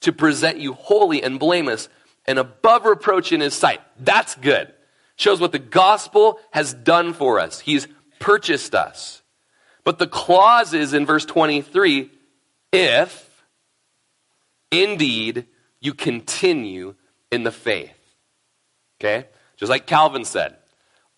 [0.00, 1.88] to present you holy and blameless
[2.26, 3.80] and above reproach in his sight.
[3.98, 4.72] That's good.
[5.16, 7.60] Shows what the gospel has done for us.
[7.60, 7.86] He's
[8.18, 9.22] purchased us.
[9.84, 12.10] But the clause is in verse 23
[12.72, 13.44] if
[14.72, 15.46] indeed
[15.80, 16.94] you continue
[17.30, 17.92] in the faith.
[19.00, 19.28] Okay?
[19.56, 20.56] Just like Calvin said,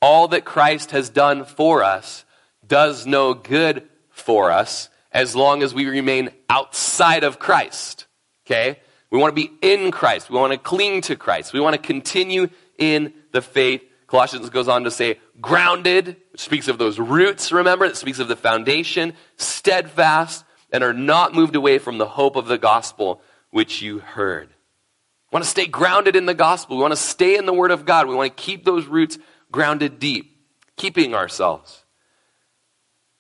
[0.03, 2.25] all that Christ has done for us
[2.67, 8.07] does no good for us as long as we remain outside of Christ.
[8.47, 8.81] Okay?
[9.11, 10.29] We want to be in Christ.
[10.29, 11.53] We want to cling to Christ.
[11.53, 13.83] We want to continue in the faith.
[14.07, 17.85] Colossians goes on to say, grounded, which speaks of those roots, remember?
[17.85, 22.47] It speaks of the foundation, steadfast, and are not moved away from the hope of
[22.47, 23.21] the gospel
[23.51, 24.49] which you heard.
[24.49, 26.77] We want to stay grounded in the gospel.
[26.77, 28.07] We want to stay in the word of God.
[28.07, 29.19] We want to keep those roots
[29.53, 30.37] grounded deep,
[30.77, 31.85] keeping ourselves.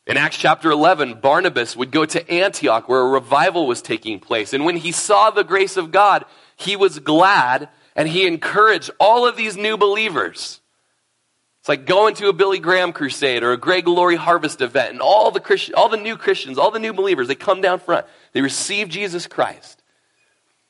[0.07, 4.53] In Acts chapter 11, Barnabas would go to Antioch where a revival was taking place.
[4.53, 6.25] And when he saw the grace of God,
[6.57, 10.61] he was glad and he encouraged all of these new believers.
[11.61, 15.01] It's like going to a Billy Graham crusade or a Greg Laurie harvest event and
[15.01, 18.07] all the all the new Christians, all the new believers, they come down front.
[18.33, 19.83] They receive Jesus Christ.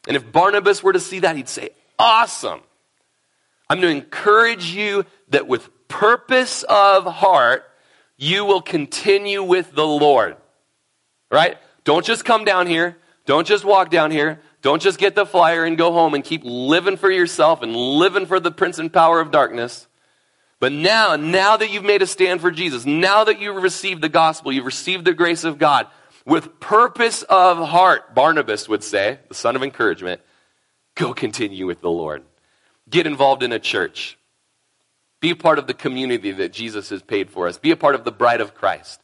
[0.08, 2.60] And if Barnabas were to see that, he'd say, awesome.
[3.68, 7.64] I'm going to encourage you that with purpose of heart,
[8.16, 10.36] you will continue with the Lord.
[11.30, 11.58] Right?
[11.84, 12.96] Don't just come down here.
[13.26, 14.40] Don't just walk down here.
[14.66, 18.26] Don't just get the flyer and go home and keep living for yourself and living
[18.26, 19.86] for the prince and power of darkness.
[20.58, 24.08] But now, now that you've made a stand for Jesus, now that you've received the
[24.08, 25.86] gospel, you've received the grace of God,
[26.24, 30.20] with purpose of heart, Barnabas would say, the son of encouragement,
[30.96, 32.24] go continue with the Lord.
[32.90, 34.18] Get involved in a church.
[35.20, 37.56] Be a part of the community that Jesus has paid for us.
[37.56, 39.00] Be a part of the bride of Christ.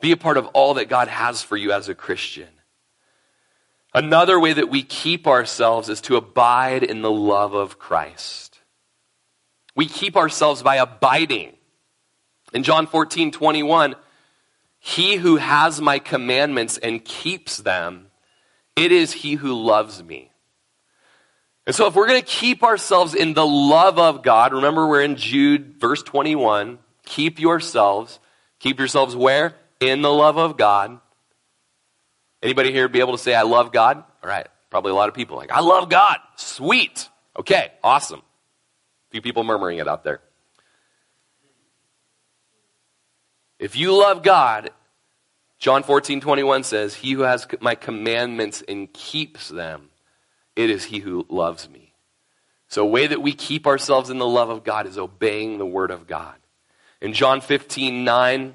[0.00, 2.48] Be a part of all that God has for you as a Christian.
[3.92, 8.60] Another way that we keep ourselves is to abide in the love of Christ.
[9.74, 11.56] We keep ourselves by abiding.
[12.52, 13.96] In John 14, 21,
[14.78, 18.06] he who has my commandments and keeps them,
[18.76, 20.30] it is he who loves me.
[21.66, 25.02] And so if we're going to keep ourselves in the love of God, remember we're
[25.02, 28.18] in Jude verse 21, keep yourselves,
[28.58, 29.54] keep yourselves where?
[29.80, 31.00] In the love of God.
[32.42, 33.98] Anybody here be able to say, I love God?
[34.22, 34.46] All right.
[34.70, 36.18] Probably a lot of people like, I love God.
[36.36, 37.08] Sweet.
[37.38, 37.72] Okay.
[37.82, 38.20] Awesome.
[38.20, 40.20] A few people murmuring it out there.
[43.58, 44.70] If you love God,
[45.58, 49.90] John 14, 21 says, He who has my commandments and keeps them,
[50.56, 51.92] it is he who loves me.
[52.68, 55.66] So, a way that we keep ourselves in the love of God is obeying the
[55.66, 56.36] word of God.
[57.00, 58.54] In John 15, 9,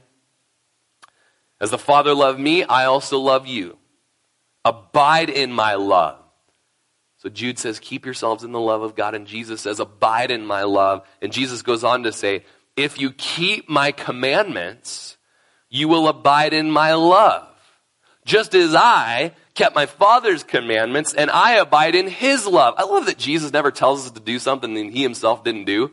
[1.59, 3.77] as the Father loved me, I also love you.
[4.63, 6.19] Abide in my love.
[7.17, 9.15] So Jude says, keep yourselves in the love of God.
[9.15, 11.07] And Jesus says, abide in my love.
[11.21, 12.45] And Jesus goes on to say,
[12.75, 15.17] if you keep my commandments,
[15.69, 17.47] you will abide in my love.
[18.25, 22.75] Just as I kept my Father's commandments and I abide in his love.
[22.77, 25.91] I love that Jesus never tells us to do something that he himself didn't do.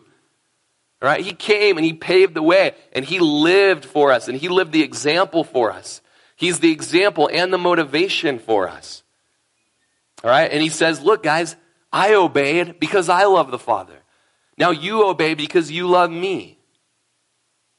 [1.03, 1.21] All right?
[1.21, 4.73] He came and he paved the way and he lived for us and he lived
[4.73, 6.01] the example for us.
[6.37, 9.03] He's the example and the motivation for us.
[10.23, 10.51] All right?
[10.51, 11.57] And he says, look, guys,
[11.93, 13.99] I obeyed because I love the Father.
[14.57, 16.59] Now you obey because you love me.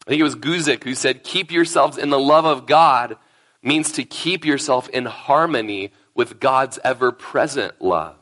[0.06, 3.18] I think it was Guzik who said, keep yourselves in the love of God
[3.62, 8.18] means to keep yourself in harmony with God's ever present love.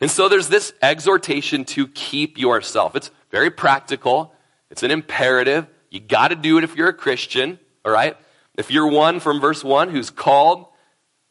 [0.00, 2.94] And so there's this exhortation to keep yourself.
[2.94, 4.32] It's very practical.
[4.70, 5.66] It's an imperative.
[5.90, 8.16] You got to do it if you're a Christian, all right?
[8.56, 10.66] If you're one from verse 1 who's called,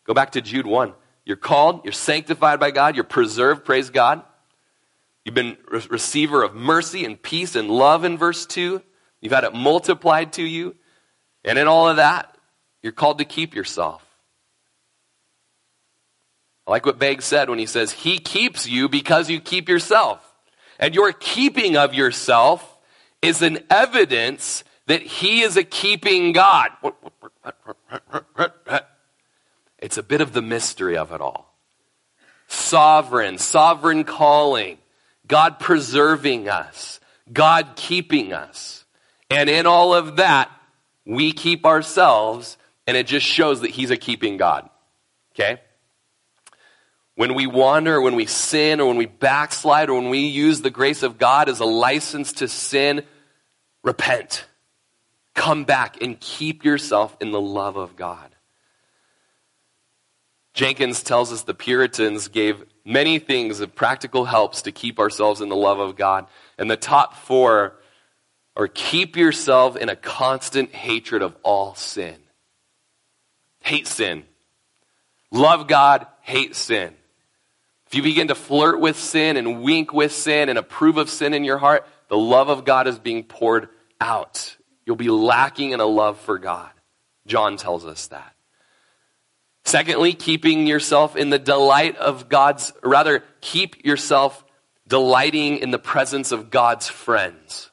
[0.05, 0.93] go back to Jude 1.
[1.25, 4.23] You're called, you're sanctified by God, you're preserved, praise God.
[5.25, 8.81] You've been re- receiver of mercy and peace and love in verse 2.
[9.19, 10.75] You've had it multiplied to you.
[11.43, 12.37] And in all of that,
[12.81, 14.06] you're called to keep yourself.
[16.67, 20.21] I like what Begg said when he says, He keeps you because you keep yourself.
[20.79, 22.77] And your keeping of yourself
[23.21, 26.69] is an evidence that He is a keeping God.
[29.79, 31.55] It's a bit of the mystery of it all.
[32.47, 34.77] Sovereign, sovereign calling,
[35.27, 36.99] God preserving us,
[37.31, 38.85] God keeping us.
[39.29, 40.49] And in all of that,
[41.05, 44.69] we keep ourselves, and it just shows that He's a keeping God.
[45.33, 45.61] Okay?
[47.17, 50.69] When we wander, when we sin, or when we backslide, or when we use the
[50.69, 53.01] grace of God as a license to sin,
[53.83, 54.45] repent.
[55.33, 58.35] Come back and keep yourself in the love of God.
[60.53, 65.49] Jenkins tells us the Puritans gave many things of practical helps to keep ourselves in
[65.49, 66.27] the love of God.
[66.59, 67.77] And the top four
[68.55, 72.17] are keep yourself in a constant hatred of all sin.
[73.61, 74.23] Hate sin.
[75.31, 76.93] Love God, hate sin.
[77.87, 81.33] If you begin to flirt with sin and wink with sin and approve of sin
[81.33, 83.69] in your heart, the love of God is being poured
[84.01, 84.55] out.
[84.85, 86.69] You'll be lacking in a love for God.
[87.25, 88.33] John tells us that.
[89.65, 94.45] Secondly, keeping yourself in the delight of God's, rather, keep yourself
[94.87, 97.69] delighting in the presence of God's friends.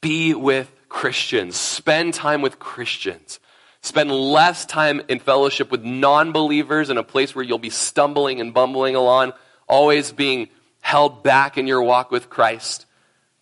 [0.00, 1.56] Be with Christians.
[1.56, 3.40] Spend time with Christians.
[3.86, 8.40] Spend less time in fellowship with non believers in a place where you'll be stumbling
[8.40, 9.32] and bumbling along,
[9.68, 10.48] always being
[10.80, 12.84] held back in your walk with Christ.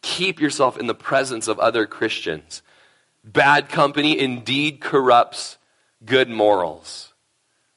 [0.03, 2.61] Keep yourself in the presence of other Christians.
[3.25, 5.57] Bad company indeed corrupts
[6.05, 7.15] good morals.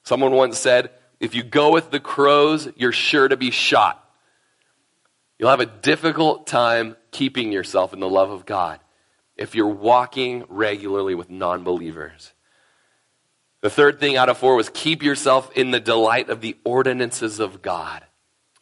[0.04, 0.90] Someone once said,
[1.22, 4.04] if you go with the crows, you're sure to be shot.
[5.40, 8.82] You'll have a difficult time keeping yourself in the love of God
[9.38, 12.34] if you're walking regularly with non believers.
[13.62, 17.40] The third thing out of four was keep yourself in the delight of the ordinances
[17.40, 18.04] of God.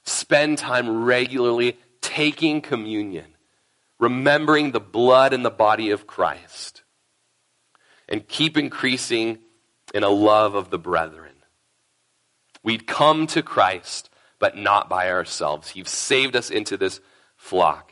[0.06, 3.36] Spend time regularly taking communion,
[4.00, 6.84] remembering the blood and the body of Christ,
[8.08, 9.40] and keep increasing
[9.94, 11.34] in a love of the brethren.
[12.64, 15.70] We'd come to Christ, but not by ourselves.
[15.70, 17.00] He's saved us into this
[17.36, 17.92] flock.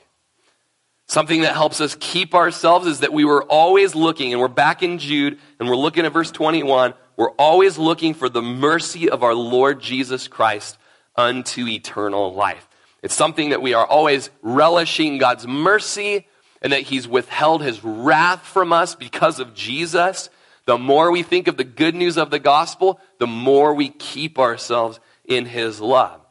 [1.08, 4.84] Something that helps us keep ourselves is that we were always looking, and we're back
[4.84, 6.94] in Jude, and we're looking at verse 21.
[7.18, 10.78] We're always looking for the mercy of our Lord Jesus Christ
[11.16, 12.68] unto eternal life.
[13.04, 16.26] It's something that we are always relishing God's mercy
[16.62, 20.30] and that He's withheld His wrath from us because of Jesus.
[20.66, 24.40] The more we think of the good news of the gospel, the more we keep
[24.40, 26.22] ourselves in His love.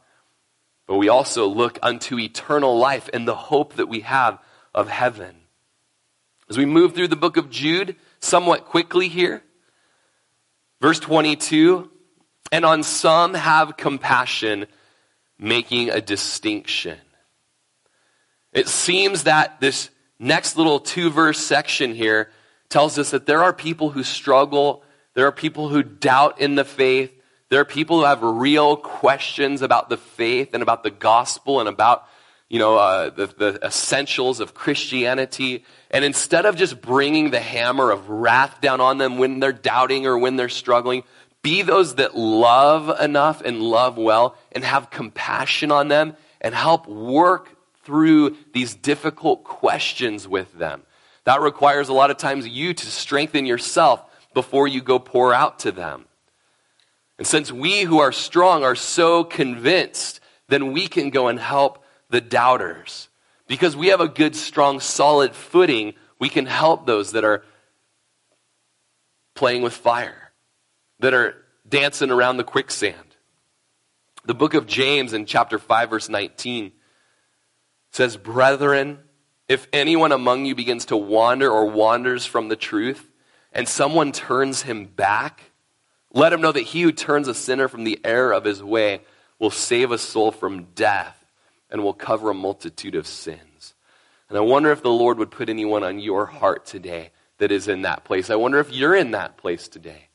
[0.87, 4.39] But we also look unto eternal life and the hope that we have
[4.73, 5.35] of heaven.
[6.49, 9.43] As we move through the book of Jude, somewhat quickly here,
[10.81, 11.89] verse 22
[12.53, 14.67] and on some have compassion,
[15.39, 16.99] making a distinction.
[18.51, 22.29] It seems that this next little two verse section here
[22.69, 24.83] tells us that there are people who struggle,
[25.15, 27.11] there are people who doubt in the faith,
[27.49, 31.67] there are people who have real questions about the faith and about the gospel and
[31.67, 32.07] about
[32.53, 35.65] you know, uh, the, the essentials of Christianity.
[35.89, 40.05] And instead of just bringing the hammer of wrath down on them when they're doubting
[40.05, 41.01] or when they're struggling,
[41.41, 46.87] be those that love enough and love well and have compassion on them and help
[46.87, 47.49] work
[47.85, 50.83] through these difficult questions with them.
[51.23, 55.57] That requires a lot of times you to strengthen yourself before you go pour out
[55.61, 56.05] to them.
[57.17, 61.82] And since we who are strong are so convinced, then we can go and help
[62.13, 63.09] the doubters.
[63.47, 67.43] Because we have a good, strong, solid footing, we can help those that are
[69.33, 70.31] playing with fire,
[70.99, 71.35] that are
[71.67, 73.15] dancing around the quicksand.
[74.25, 76.71] The book of James in chapter 5, verse 19
[77.91, 78.99] says, Brethren,
[79.49, 83.09] if anyone among you begins to wander or wanders from the truth,
[83.51, 85.51] and someone turns him back,
[86.11, 89.01] let him know that he who turns a sinner from the error of his way
[89.39, 91.22] will save a soul from death
[91.73, 93.73] and will cover a multitude of sins.
[94.29, 97.67] And I wonder if the Lord would put anyone on your heart today that is
[97.67, 98.29] in that place.
[98.29, 100.07] I wonder if you're in that place today.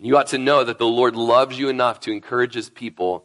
[0.00, 3.24] You ought to know that the Lord loves you enough to encourage his people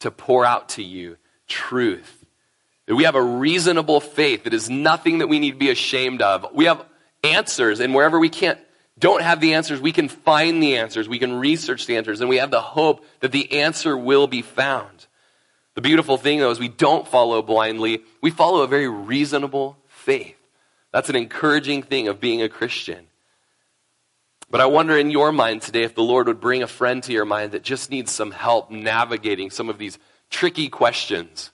[0.00, 1.16] to pour out to you
[1.46, 2.24] truth.
[2.86, 6.22] That we have a reasonable faith that is nothing that we need to be ashamed
[6.22, 6.46] of.
[6.54, 6.84] We have
[7.22, 8.58] answers, and wherever we can't
[8.98, 11.08] don't have the answers, we can find the answers.
[11.08, 14.42] We can research the answers, and we have the hope that the answer will be
[14.42, 15.06] found.
[15.78, 18.02] The beautiful thing, though, is we don't follow blindly.
[18.20, 20.34] We follow a very reasonable faith.
[20.92, 23.06] That's an encouraging thing of being a Christian.
[24.50, 27.12] But I wonder in your mind today if the Lord would bring a friend to
[27.12, 30.00] your mind that just needs some help navigating some of these
[30.30, 31.52] tricky questions,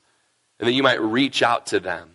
[0.58, 2.08] and that you might reach out to them.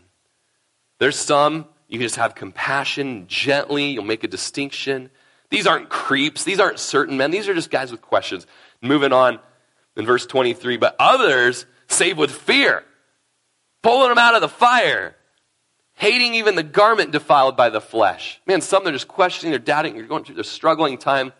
[0.98, 5.12] There's some you can just have compassion, gently, you'll make a distinction.
[5.52, 8.48] These aren't creeps, these aren't certain men, these are just guys with questions.
[8.82, 9.38] Moving on
[9.96, 12.84] in verse 23, but others save with fear,
[13.84, 15.16] pulling them out of the fire,
[15.94, 18.40] hating even the garment defiled by the flesh.
[18.48, 21.34] Man, some they're just questioning, they're doubting, you're going through a struggling time.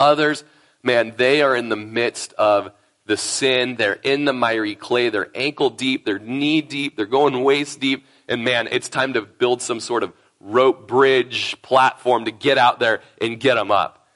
[0.00, 0.44] Others,
[0.82, 2.72] man, they are in the midst of
[3.06, 3.76] the sin.
[3.76, 5.08] They're in the miry clay.
[5.08, 6.04] They're ankle deep.
[6.04, 6.96] They're knee deep.
[6.96, 8.04] They're going waist deep.
[8.28, 12.80] And man, it's time to build some sort of rope bridge platform to get out
[12.80, 14.06] there and get them up.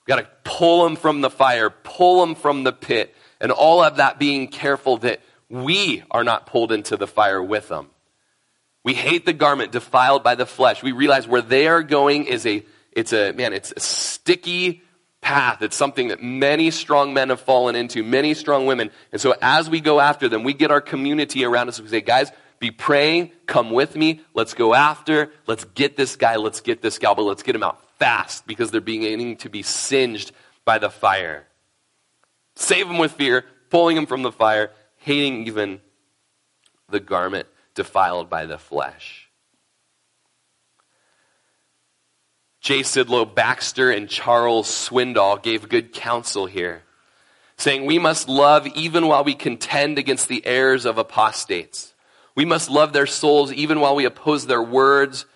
[0.00, 3.82] We've got to pull them from the fire, pull them from the pit, and all
[3.82, 7.88] of that being careful that we are not pulled into the fire with them.
[8.84, 10.82] We hate the garment defiled by the flesh.
[10.82, 14.82] We realize where they are going is a, it's a, man, it's a sticky
[15.20, 15.60] path.
[15.62, 18.90] It's something that many strong men have fallen into, many strong women.
[19.12, 21.80] And so as we go after them, we get our community around us.
[21.80, 26.36] We say, guys, be praying, come with me, let's go after, let's get this guy,
[26.36, 29.62] let's get this gal, but let's get him out fast because they're beginning to be
[29.62, 30.32] singed
[30.64, 31.46] by the fire
[32.56, 35.80] save him with fear, pulling him from the fire, hating even
[36.88, 39.28] the garment defiled by the flesh.
[42.60, 42.80] J.
[42.80, 46.82] Sidlow Baxter and Charles Swindoll gave good counsel here,
[47.56, 51.94] saying, We must love even while we contend against the errors of apostates.
[52.34, 55.26] We must love their souls even while we oppose their words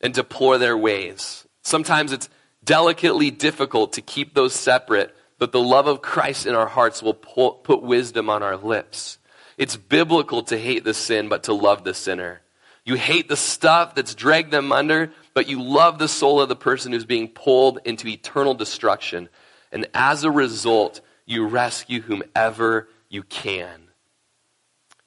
[0.00, 1.46] and deplore their ways.
[1.62, 2.30] Sometimes it's
[2.64, 7.14] delicately difficult to keep those separate but the love of Christ in our hearts will
[7.14, 9.18] put wisdom on our lips.
[9.56, 12.42] It's biblical to hate the sin, but to love the sinner.
[12.84, 16.56] You hate the stuff that's dragged them under, but you love the soul of the
[16.56, 19.30] person who's being pulled into eternal destruction.
[19.72, 23.88] And as a result, you rescue whomever you can.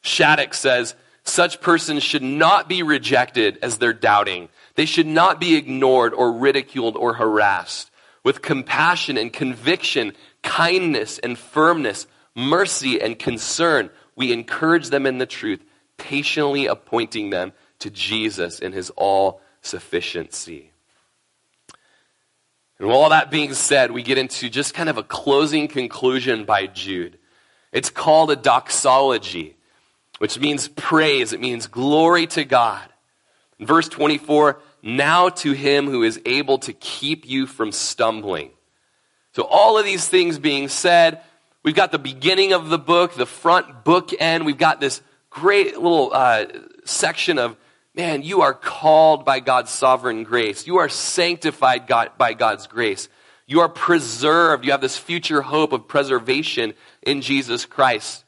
[0.03, 4.49] Shaddix says, such persons should not be rejected as they're doubting.
[4.75, 7.91] They should not be ignored or ridiculed or harassed
[8.23, 15.25] with compassion and conviction, kindness and firmness, mercy and concern, we encourage them in the
[15.25, 15.63] truth,
[15.97, 20.71] patiently appointing them to Jesus in his all sufficiency.
[22.79, 26.45] And with all that being said, we get into just kind of a closing conclusion
[26.45, 27.17] by Jude.
[27.71, 29.55] It's called a doxology,
[30.19, 31.33] which means praise.
[31.33, 32.87] It means glory to God.
[33.59, 38.51] In verse 24, now to him who is able to keep you from stumbling.
[39.31, 41.21] So, all of these things being said,
[41.63, 44.45] we've got the beginning of the book, the front book end.
[44.45, 46.45] We've got this great little uh,
[46.85, 47.57] section of
[47.95, 50.67] man, you are called by God's sovereign grace.
[50.67, 53.07] You are sanctified God, by God's grace.
[53.45, 54.65] You are preserved.
[54.65, 58.23] You have this future hope of preservation in Jesus Christ.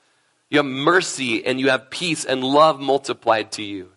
[0.50, 3.90] You have mercy and you have peace and love multiplied to you.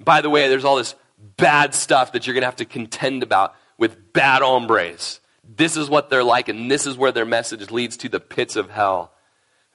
[0.00, 0.94] By the way, there's all this
[1.36, 5.20] bad stuff that you're going to have to contend about with bad hombres.
[5.56, 8.56] This is what they're like, and this is where their message leads to the pits
[8.56, 9.12] of hell.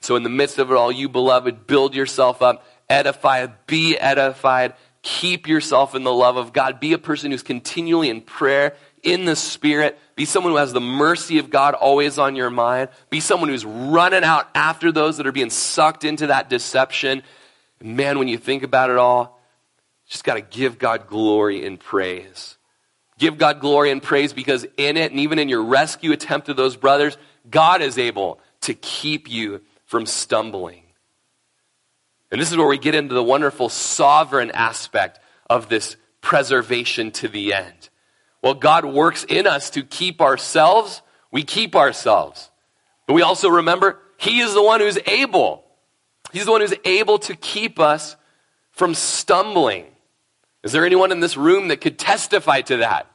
[0.00, 4.74] So, in the midst of it all, you beloved, build yourself up, edify, be edified,
[5.02, 6.80] keep yourself in the love of God.
[6.80, 9.98] Be a person who's continually in prayer, in the Spirit.
[10.16, 12.88] Be someone who has the mercy of God always on your mind.
[13.10, 17.22] Be someone who's running out after those that are being sucked into that deception.
[17.82, 19.39] man, when you think about it all,
[20.10, 22.58] just got to give God glory and praise.
[23.16, 26.56] Give God glory and praise because in it, and even in your rescue attempt of
[26.56, 27.16] those brothers,
[27.48, 30.82] God is able to keep you from stumbling.
[32.32, 37.28] And this is where we get into the wonderful sovereign aspect of this preservation to
[37.28, 37.88] the end.
[38.42, 42.50] Well, God works in us to keep ourselves, we keep ourselves.
[43.06, 45.64] But we also remember He is the one who's able.
[46.32, 48.16] He's the one who's able to keep us
[48.72, 49.84] from stumbling.
[50.62, 53.10] Is there anyone in this room that could testify to that?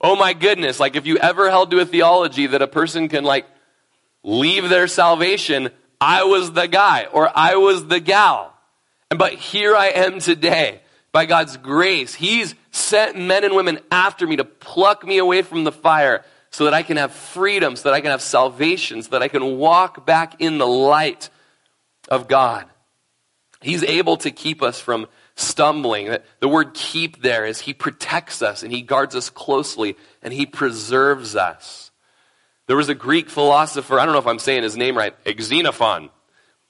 [0.00, 3.24] Oh my goodness, like if you ever held to a theology that a person can
[3.24, 3.46] like
[4.22, 8.54] leave their salvation, I was the guy or I was the gal.
[9.10, 10.80] And but here I am today
[11.12, 12.14] by God's grace.
[12.14, 16.64] He's sent men and women after me to pluck me away from the fire so
[16.64, 19.58] that I can have freedom, so that I can have salvation, so that I can
[19.58, 21.30] walk back in the light
[22.08, 22.66] of God.
[23.62, 25.06] He's able to keep us from
[25.36, 26.16] stumbling.
[26.40, 30.46] The word keep there is he protects us and he guards us closely and he
[30.46, 31.92] preserves us.
[32.66, 36.10] There was a Greek philosopher, I don't know if I'm saying his name right, Xenophon.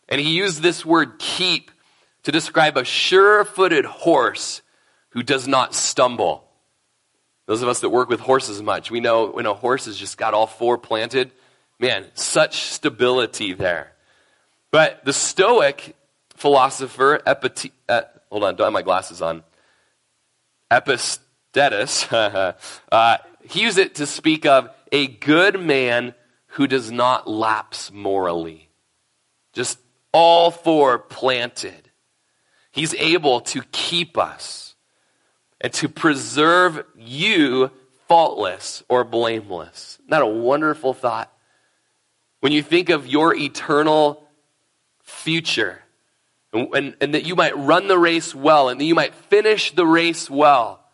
[0.09, 1.71] And he used this word keep
[2.25, 4.61] to describe a sure footed horse
[5.11, 6.45] who does not stumble.
[7.47, 10.19] Those of us that work with horses much, we know when a horse has just
[10.19, 11.31] got all four planted,
[11.79, 13.93] man, such stability there.
[14.73, 15.97] But the Stoic
[16.35, 17.21] philosopher,
[17.89, 18.03] uh,
[18.37, 19.43] hold on, don't have my glasses on.
[20.71, 23.17] Epictetus, uh,
[23.49, 26.15] he used it to speak of a good man
[26.49, 28.69] who does not lapse morally.
[29.55, 29.79] Just
[30.13, 31.91] all four planted.
[32.73, 34.75] He's able to keep us
[35.59, 37.71] and to preserve you
[38.07, 39.99] faultless or blameless.
[40.09, 41.33] Isn't a wonderful thought?
[42.41, 44.29] When you think of your eternal
[45.03, 45.81] future,
[46.53, 49.73] and, and, and, that you might run the race well and that you might finish
[49.73, 50.85] the race well.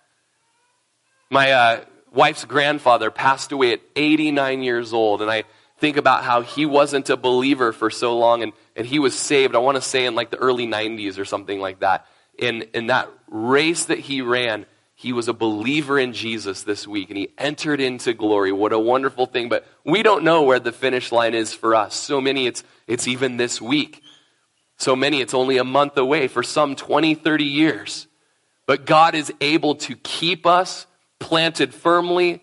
[1.30, 5.44] My uh, wife's grandfather passed away at 89 years old, and I
[5.82, 9.56] think about how he wasn't a believer for so long and, and he was saved,
[9.56, 12.06] I want to say in like the early 90s or something like that.
[12.38, 17.08] In, in that race that he ran, he was a believer in Jesus this week
[17.10, 18.52] and he entered into glory.
[18.52, 19.48] What a wonderful thing.
[19.48, 21.96] But we don't know where the finish line is for us.
[21.96, 24.01] So many, it's, it's even this week.
[24.82, 26.26] So many, it's only a month away.
[26.26, 28.08] For some, 20, 30 years.
[28.66, 30.88] But God is able to keep us
[31.20, 32.42] planted firmly.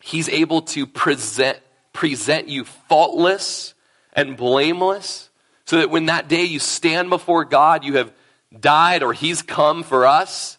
[0.00, 1.60] He's able to present,
[1.92, 3.74] present you faultless
[4.14, 5.30] and blameless
[5.64, 8.12] so that when that day you stand before God, you have
[8.58, 10.58] died or He's come for us.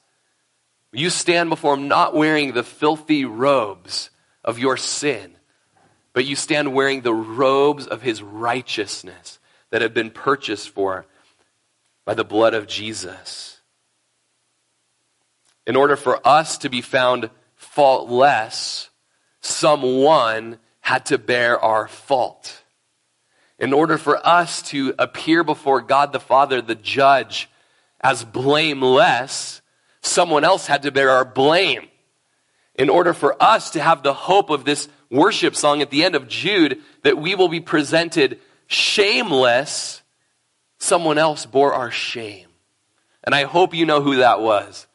[0.93, 4.11] You stand before Him not wearing the filthy robes
[4.45, 5.35] of your sin,
[6.13, 9.39] but you stand wearing the robes of His righteousness
[9.75, 11.05] that have been purchased for
[12.05, 13.59] by the blood of Jesus.
[15.67, 18.89] In order for us to be found faultless,
[19.41, 22.63] someone had to bear our fault.
[23.59, 27.49] In order for us to appear before God the Father, the judge,
[27.99, 29.61] as blameless,
[29.99, 31.89] someone else had to bear our blame.
[32.75, 36.15] In order for us to have the hope of this worship song at the end
[36.15, 40.01] of Jude, that we will be presented shameless,
[40.77, 42.47] someone else bore our shame.
[43.23, 44.87] And I hope you know who that was.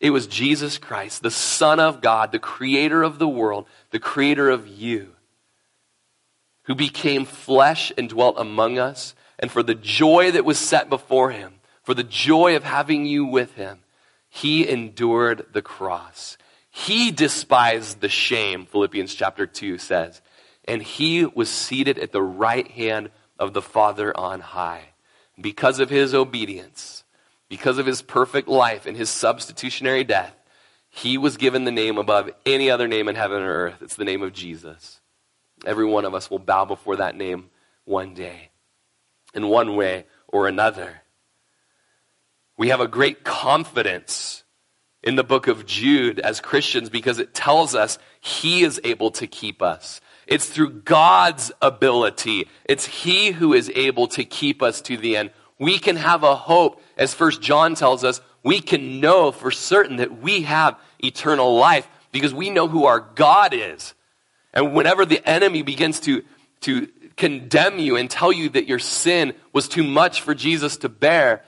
[0.00, 4.48] It was Jesus Christ, the Son of God, the creator of the world, the creator
[4.48, 5.14] of you,
[6.64, 9.14] who became flesh and dwelt among us.
[9.38, 13.24] And for the joy that was set before him, for the joy of having you
[13.24, 13.80] with him,
[14.28, 16.36] he endured the cross.
[16.70, 20.20] He despised the shame, Philippians chapter 2 says
[20.68, 24.90] and he was seated at the right hand of the Father on high.
[25.40, 27.04] Because of his obedience,
[27.48, 30.34] because of his perfect life and his substitutionary death,
[30.90, 33.80] he was given the name above any other name in heaven or earth.
[33.80, 35.00] It's the name of Jesus.
[35.64, 37.50] Every one of us will bow before that name
[37.84, 38.50] one day,
[39.34, 41.02] in one way or another.
[42.58, 44.44] We have a great confidence
[45.02, 49.26] in the book of Jude as Christians because it tells us he is able to
[49.26, 50.00] keep us.
[50.28, 52.48] It's through God's ability.
[52.66, 55.30] It's he who is able to keep us to the end.
[55.58, 59.96] We can have a hope, as first John tells us, we can know for certain
[59.96, 63.94] that we have eternal life because we know who our God is.
[64.52, 66.22] And whenever the enemy begins to,
[66.60, 70.88] to condemn you and tell you that your sin was too much for Jesus to
[70.88, 71.42] bear,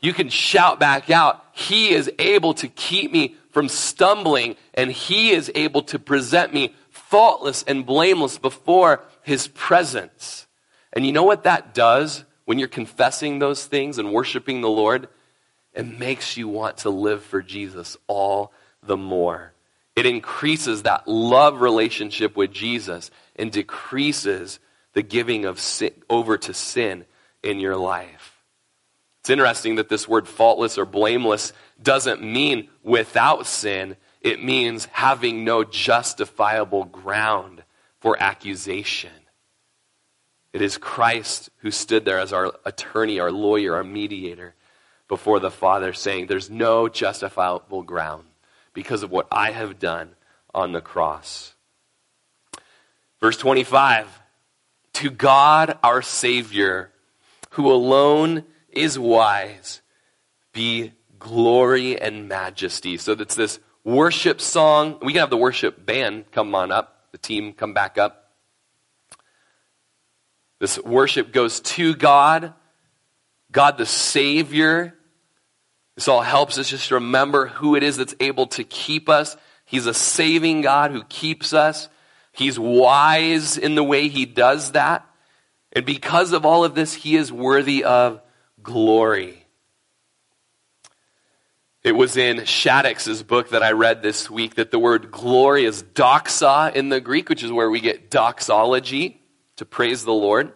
[0.00, 5.30] you can shout back out, He is able to keep me from stumbling, and He
[5.30, 6.74] is able to present me
[7.12, 10.46] faultless and blameless before His presence.
[10.94, 15.08] And you know what that does when you're confessing those things and worshiping the Lord?
[15.74, 18.50] It makes you want to live for Jesus all
[18.82, 19.52] the more.
[19.94, 24.58] It increases that love relationship with Jesus and decreases
[24.94, 27.04] the giving of sin, over to sin
[27.42, 28.42] in your life.
[29.20, 31.52] It's interesting that this word faultless or blameless
[31.82, 33.96] doesn't mean without sin.
[34.22, 37.64] It means having no justifiable ground
[38.00, 39.10] for accusation.
[40.52, 44.54] It is Christ who stood there as our attorney, our lawyer, our mediator
[45.08, 48.26] before the Father, saying, There's no justifiable ground
[48.72, 50.14] because of what I have done
[50.54, 51.54] on the cross.
[53.20, 54.06] Verse 25
[54.94, 56.90] To God our Savior,
[57.50, 59.80] who alone is wise,
[60.52, 62.96] be glory and majesty.
[62.98, 64.98] So that's this worship song.
[65.02, 68.30] We can have the worship band come on up, the team come back up.
[70.60, 72.54] This worship goes to God,
[73.50, 74.94] God the Savior.
[75.96, 79.36] This all helps us just remember who it is that's able to keep us.
[79.64, 81.88] He's a saving God who keeps us.
[82.32, 85.06] He's wise in the way he does that.
[85.72, 88.20] And because of all of this, he is worthy of
[88.62, 89.41] glory.
[91.84, 95.82] It was in Shaddix's book that I read this week that the word glory is
[95.82, 99.20] doxa in the Greek, which is where we get doxology
[99.56, 100.52] to praise the Lord.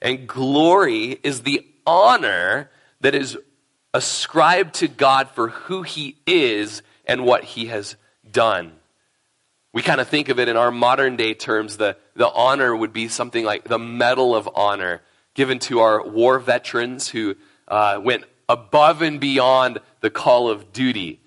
[0.00, 2.70] And glory is the honor
[3.02, 3.38] that is
[3.94, 7.94] ascribed to God for who he is and what he has
[8.28, 8.72] done.
[9.72, 12.92] We kind of think of it in our modern day terms, the, the honor would
[12.92, 15.02] be something like the Medal of Honor
[15.34, 17.36] given to our war veterans who
[17.68, 21.20] uh, went above and beyond the call of duty.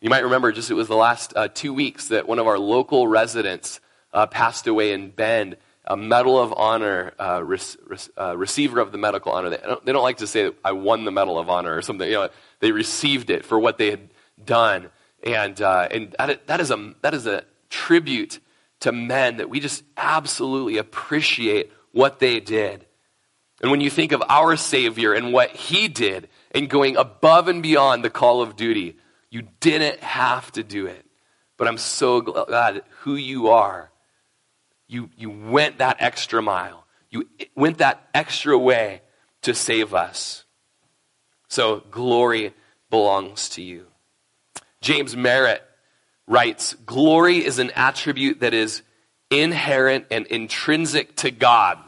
[0.00, 2.58] You might remember just it was the last uh, two weeks that one of our
[2.58, 3.78] local residents
[4.12, 7.42] uh, passed away in Bend a Medal of Honor uh,
[8.18, 9.50] uh, receiver of the medical honor.
[9.50, 12.08] They don't, they don't, like to say I won the Medal of Honor or something.
[12.08, 12.28] You know,
[12.60, 14.08] they received it for what they had
[14.44, 14.90] done,
[15.24, 18.38] and uh, and that, that is a that is a tribute
[18.80, 22.86] to men that we just absolutely appreciate what they did.
[23.60, 27.62] And when you think of our Savior and what He did and going above and
[27.62, 28.96] beyond the call of duty,
[29.30, 31.06] you didn't have to do it.
[31.56, 33.92] But I'm so glad who you are
[34.92, 36.84] you, you went that extra mile.
[37.10, 39.00] You went that extra way
[39.40, 40.44] to save us.
[41.48, 42.52] So glory
[42.90, 43.86] belongs to you.
[44.82, 45.62] James Merritt
[46.26, 48.82] writes Glory is an attribute that is
[49.30, 51.78] inherent and intrinsic to God.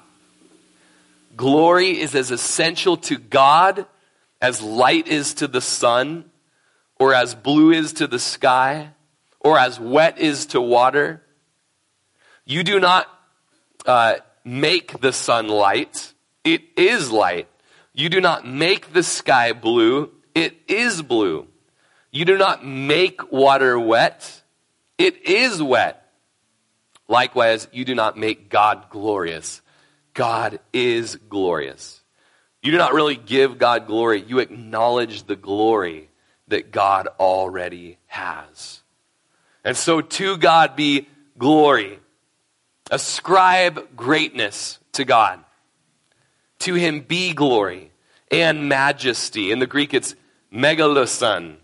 [1.37, 3.85] Glory is as essential to God
[4.45, 6.31] as light is to the sun,
[6.97, 8.91] or as blue is to the sky,
[9.41, 11.23] or as wet is to water.
[12.45, 13.07] You do not
[13.87, 16.13] uh, make the sun light,
[16.45, 17.49] it is light.
[17.95, 21.47] You do not make the sky blue, it is blue.
[22.11, 24.43] You do not make water wet,
[24.99, 26.07] it is wet.
[27.09, 29.63] Likewise, you do not make God glorious.
[30.13, 32.04] God is glorious.
[32.65, 36.09] You do not really give God glory, you acknowledge the glory
[36.49, 38.81] that God already has.
[39.63, 41.07] And so to God be
[41.37, 41.99] glory.
[42.91, 45.45] Ascribe greatness to God.
[46.61, 47.93] To him be glory
[48.31, 49.53] and majesty.
[49.53, 50.15] In the Greek, it's
[50.51, 51.57] megalosun.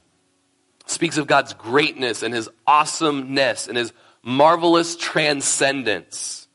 [0.85, 6.47] Speaks of God's greatness and his awesomeness and his marvelous transcendence.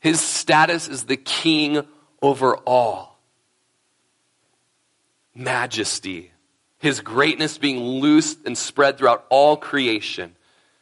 [0.00, 1.86] His status is the king
[2.20, 3.13] over all.
[5.34, 6.32] Majesty.
[6.78, 10.36] His greatness being loosed and spread throughout all creation.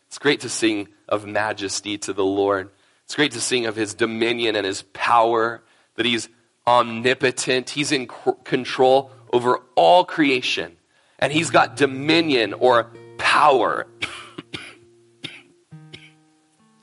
[0.08, 2.70] It's great to sing of majesty to the Lord.
[3.04, 5.62] It's great to sing of his dominion and his power,
[5.96, 6.28] that he's
[6.66, 8.08] omnipotent, he's in
[8.44, 10.76] control over all creation,
[11.18, 13.86] and he's got dominion or power.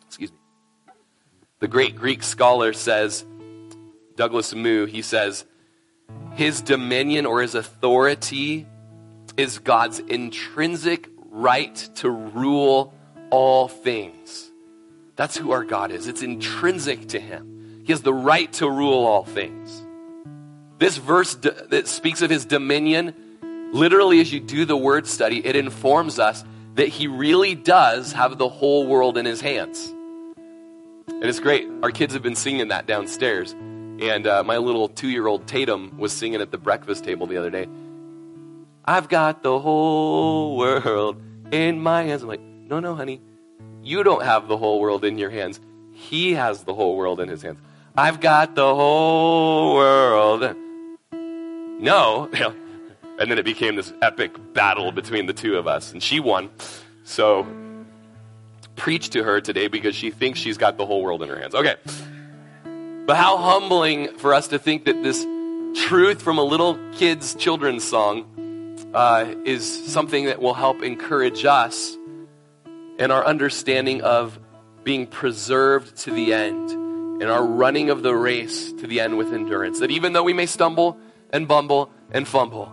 [0.07, 0.37] Excuse me.
[1.59, 3.25] The great Greek scholar says,
[4.15, 5.45] Douglas Moo, he says,
[6.33, 8.65] his dominion or his authority
[9.37, 12.93] is God's intrinsic right to rule
[13.29, 14.51] all things.
[15.15, 16.07] That's who our God is.
[16.07, 17.81] It's intrinsic to him.
[17.85, 19.85] He has the right to rule all things.
[20.77, 23.13] This verse that speaks of his dominion,
[23.73, 26.43] literally, as you do the word study, it informs us
[26.75, 29.93] that he really does have the whole world in his hands.
[31.07, 31.67] And it's great.
[31.83, 33.53] Our kids have been singing that downstairs.
[33.99, 37.37] And uh, my little two year old Tatum was singing at the breakfast table the
[37.37, 37.67] other day.
[38.85, 41.21] I've got the whole world
[41.51, 42.21] in my hands.
[42.21, 43.21] I'm like, no, no, honey.
[43.83, 45.59] You don't have the whole world in your hands.
[45.93, 47.59] He has the whole world in his hands.
[47.95, 50.55] I've got the whole world.
[51.11, 52.29] No.
[53.19, 55.91] And then it became this epic battle between the two of us.
[55.91, 56.49] And she won.
[57.03, 57.45] So
[58.77, 61.53] preach to her today because she thinks she's got the whole world in her hands.
[61.53, 61.75] Okay.
[63.09, 65.25] But how humbling for us to think that this
[65.87, 71.97] truth from a little kid's children's song uh, is something that will help encourage us
[72.99, 74.37] in our understanding of
[74.83, 79.33] being preserved to the end and our running of the race to the end with
[79.33, 79.79] endurance.
[79.79, 80.95] That even though we may stumble
[81.31, 82.71] and bumble and fumble,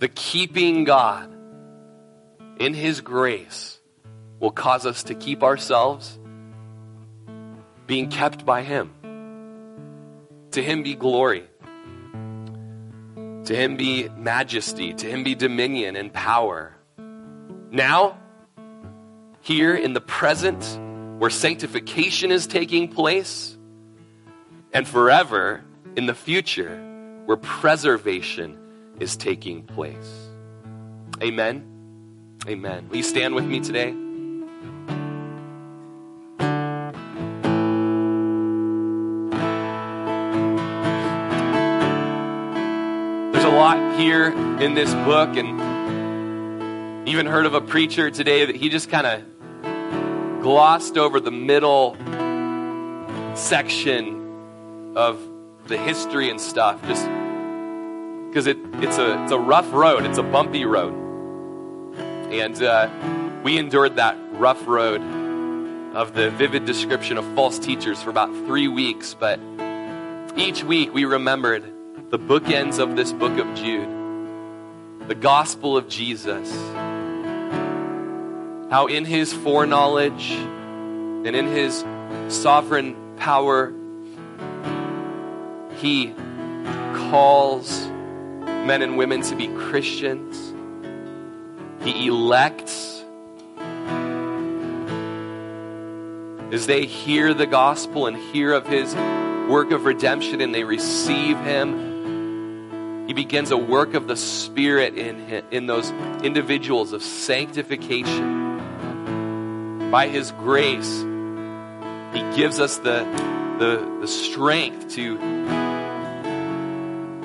[0.00, 1.32] the keeping God
[2.58, 3.78] in His grace
[4.40, 6.18] will cause us to keep ourselves
[7.90, 8.88] being kept by Him.
[10.52, 11.42] To Him be glory.
[13.46, 14.94] To Him be majesty.
[14.94, 16.76] To Him be dominion and power.
[17.72, 18.16] Now,
[19.40, 20.78] here in the present,
[21.18, 23.58] where sanctification is taking place,
[24.72, 25.64] and forever
[25.96, 26.76] in the future,
[27.24, 28.56] where preservation
[29.00, 30.28] is taking place.
[31.20, 31.66] Amen.
[32.46, 32.88] Amen.
[32.88, 33.96] Will you stand with me today?
[44.00, 44.28] Here
[44.60, 50.42] in this book, and even heard of a preacher today that he just kind of
[50.42, 51.98] glossed over the middle
[53.34, 55.20] section of
[55.66, 56.80] the history and stuff.
[56.86, 57.04] Just
[58.28, 60.94] because it, it's, a, it's a rough road, it's a bumpy road.
[62.32, 62.88] And uh,
[63.44, 65.02] we endured that rough road
[65.94, 69.12] of the vivid description of false teachers for about three weeks.
[69.12, 69.38] But
[70.36, 71.70] each week we remembered
[72.10, 73.88] the bookends of this book of Jude,
[75.06, 76.50] the gospel of Jesus,
[78.68, 81.84] how in his foreknowledge and in his
[82.28, 83.72] sovereign power,
[85.76, 86.12] he
[86.94, 90.52] calls men and women to be Christians.
[91.84, 93.04] He elects
[96.52, 98.92] as they hear the gospel and hear of his
[99.48, 101.89] work of redemption and they receive him.
[103.10, 105.90] He begins a work of the Spirit in, in those
[106.22, 108.60] individuals of sanctification.
[109.90, 111.00] By his grace,
[112.14, 113.02] he gives us the,
[113.58, 115.18] the, the strength to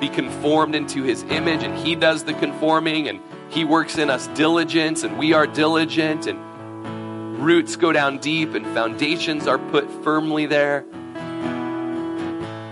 [0.00, 3.20] be conformed into his image, and he does the conforming, and
[3.50, 8.66] he works in us diligence, and we are diligent, and roots go down deep, and
[8.74, 10.84] foundations are put firmly there.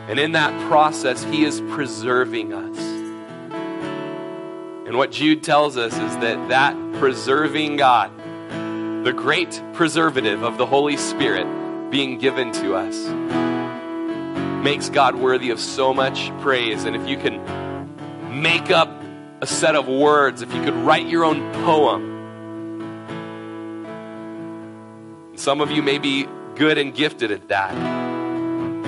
[0.08, 2.93] And in that process, he is preserving us.
[4.94, 8.16] And what Jude tells us is that that preserving God,
[9.04, 12.96] the great preservative of the Holy Spirit being given to us,
[14.62, 16.84] makes God worthy of so much praise.
[16.84, 18.88] And if you can make up
[19.40, 22.12] a set of words, if you could write your own poem,
[25.34, 27.74] some of you may be good and gifted at that.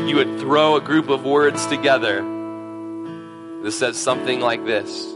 [0.09, 2.23] You would throw a group of words together
[3.65, 5.16] that says something like this.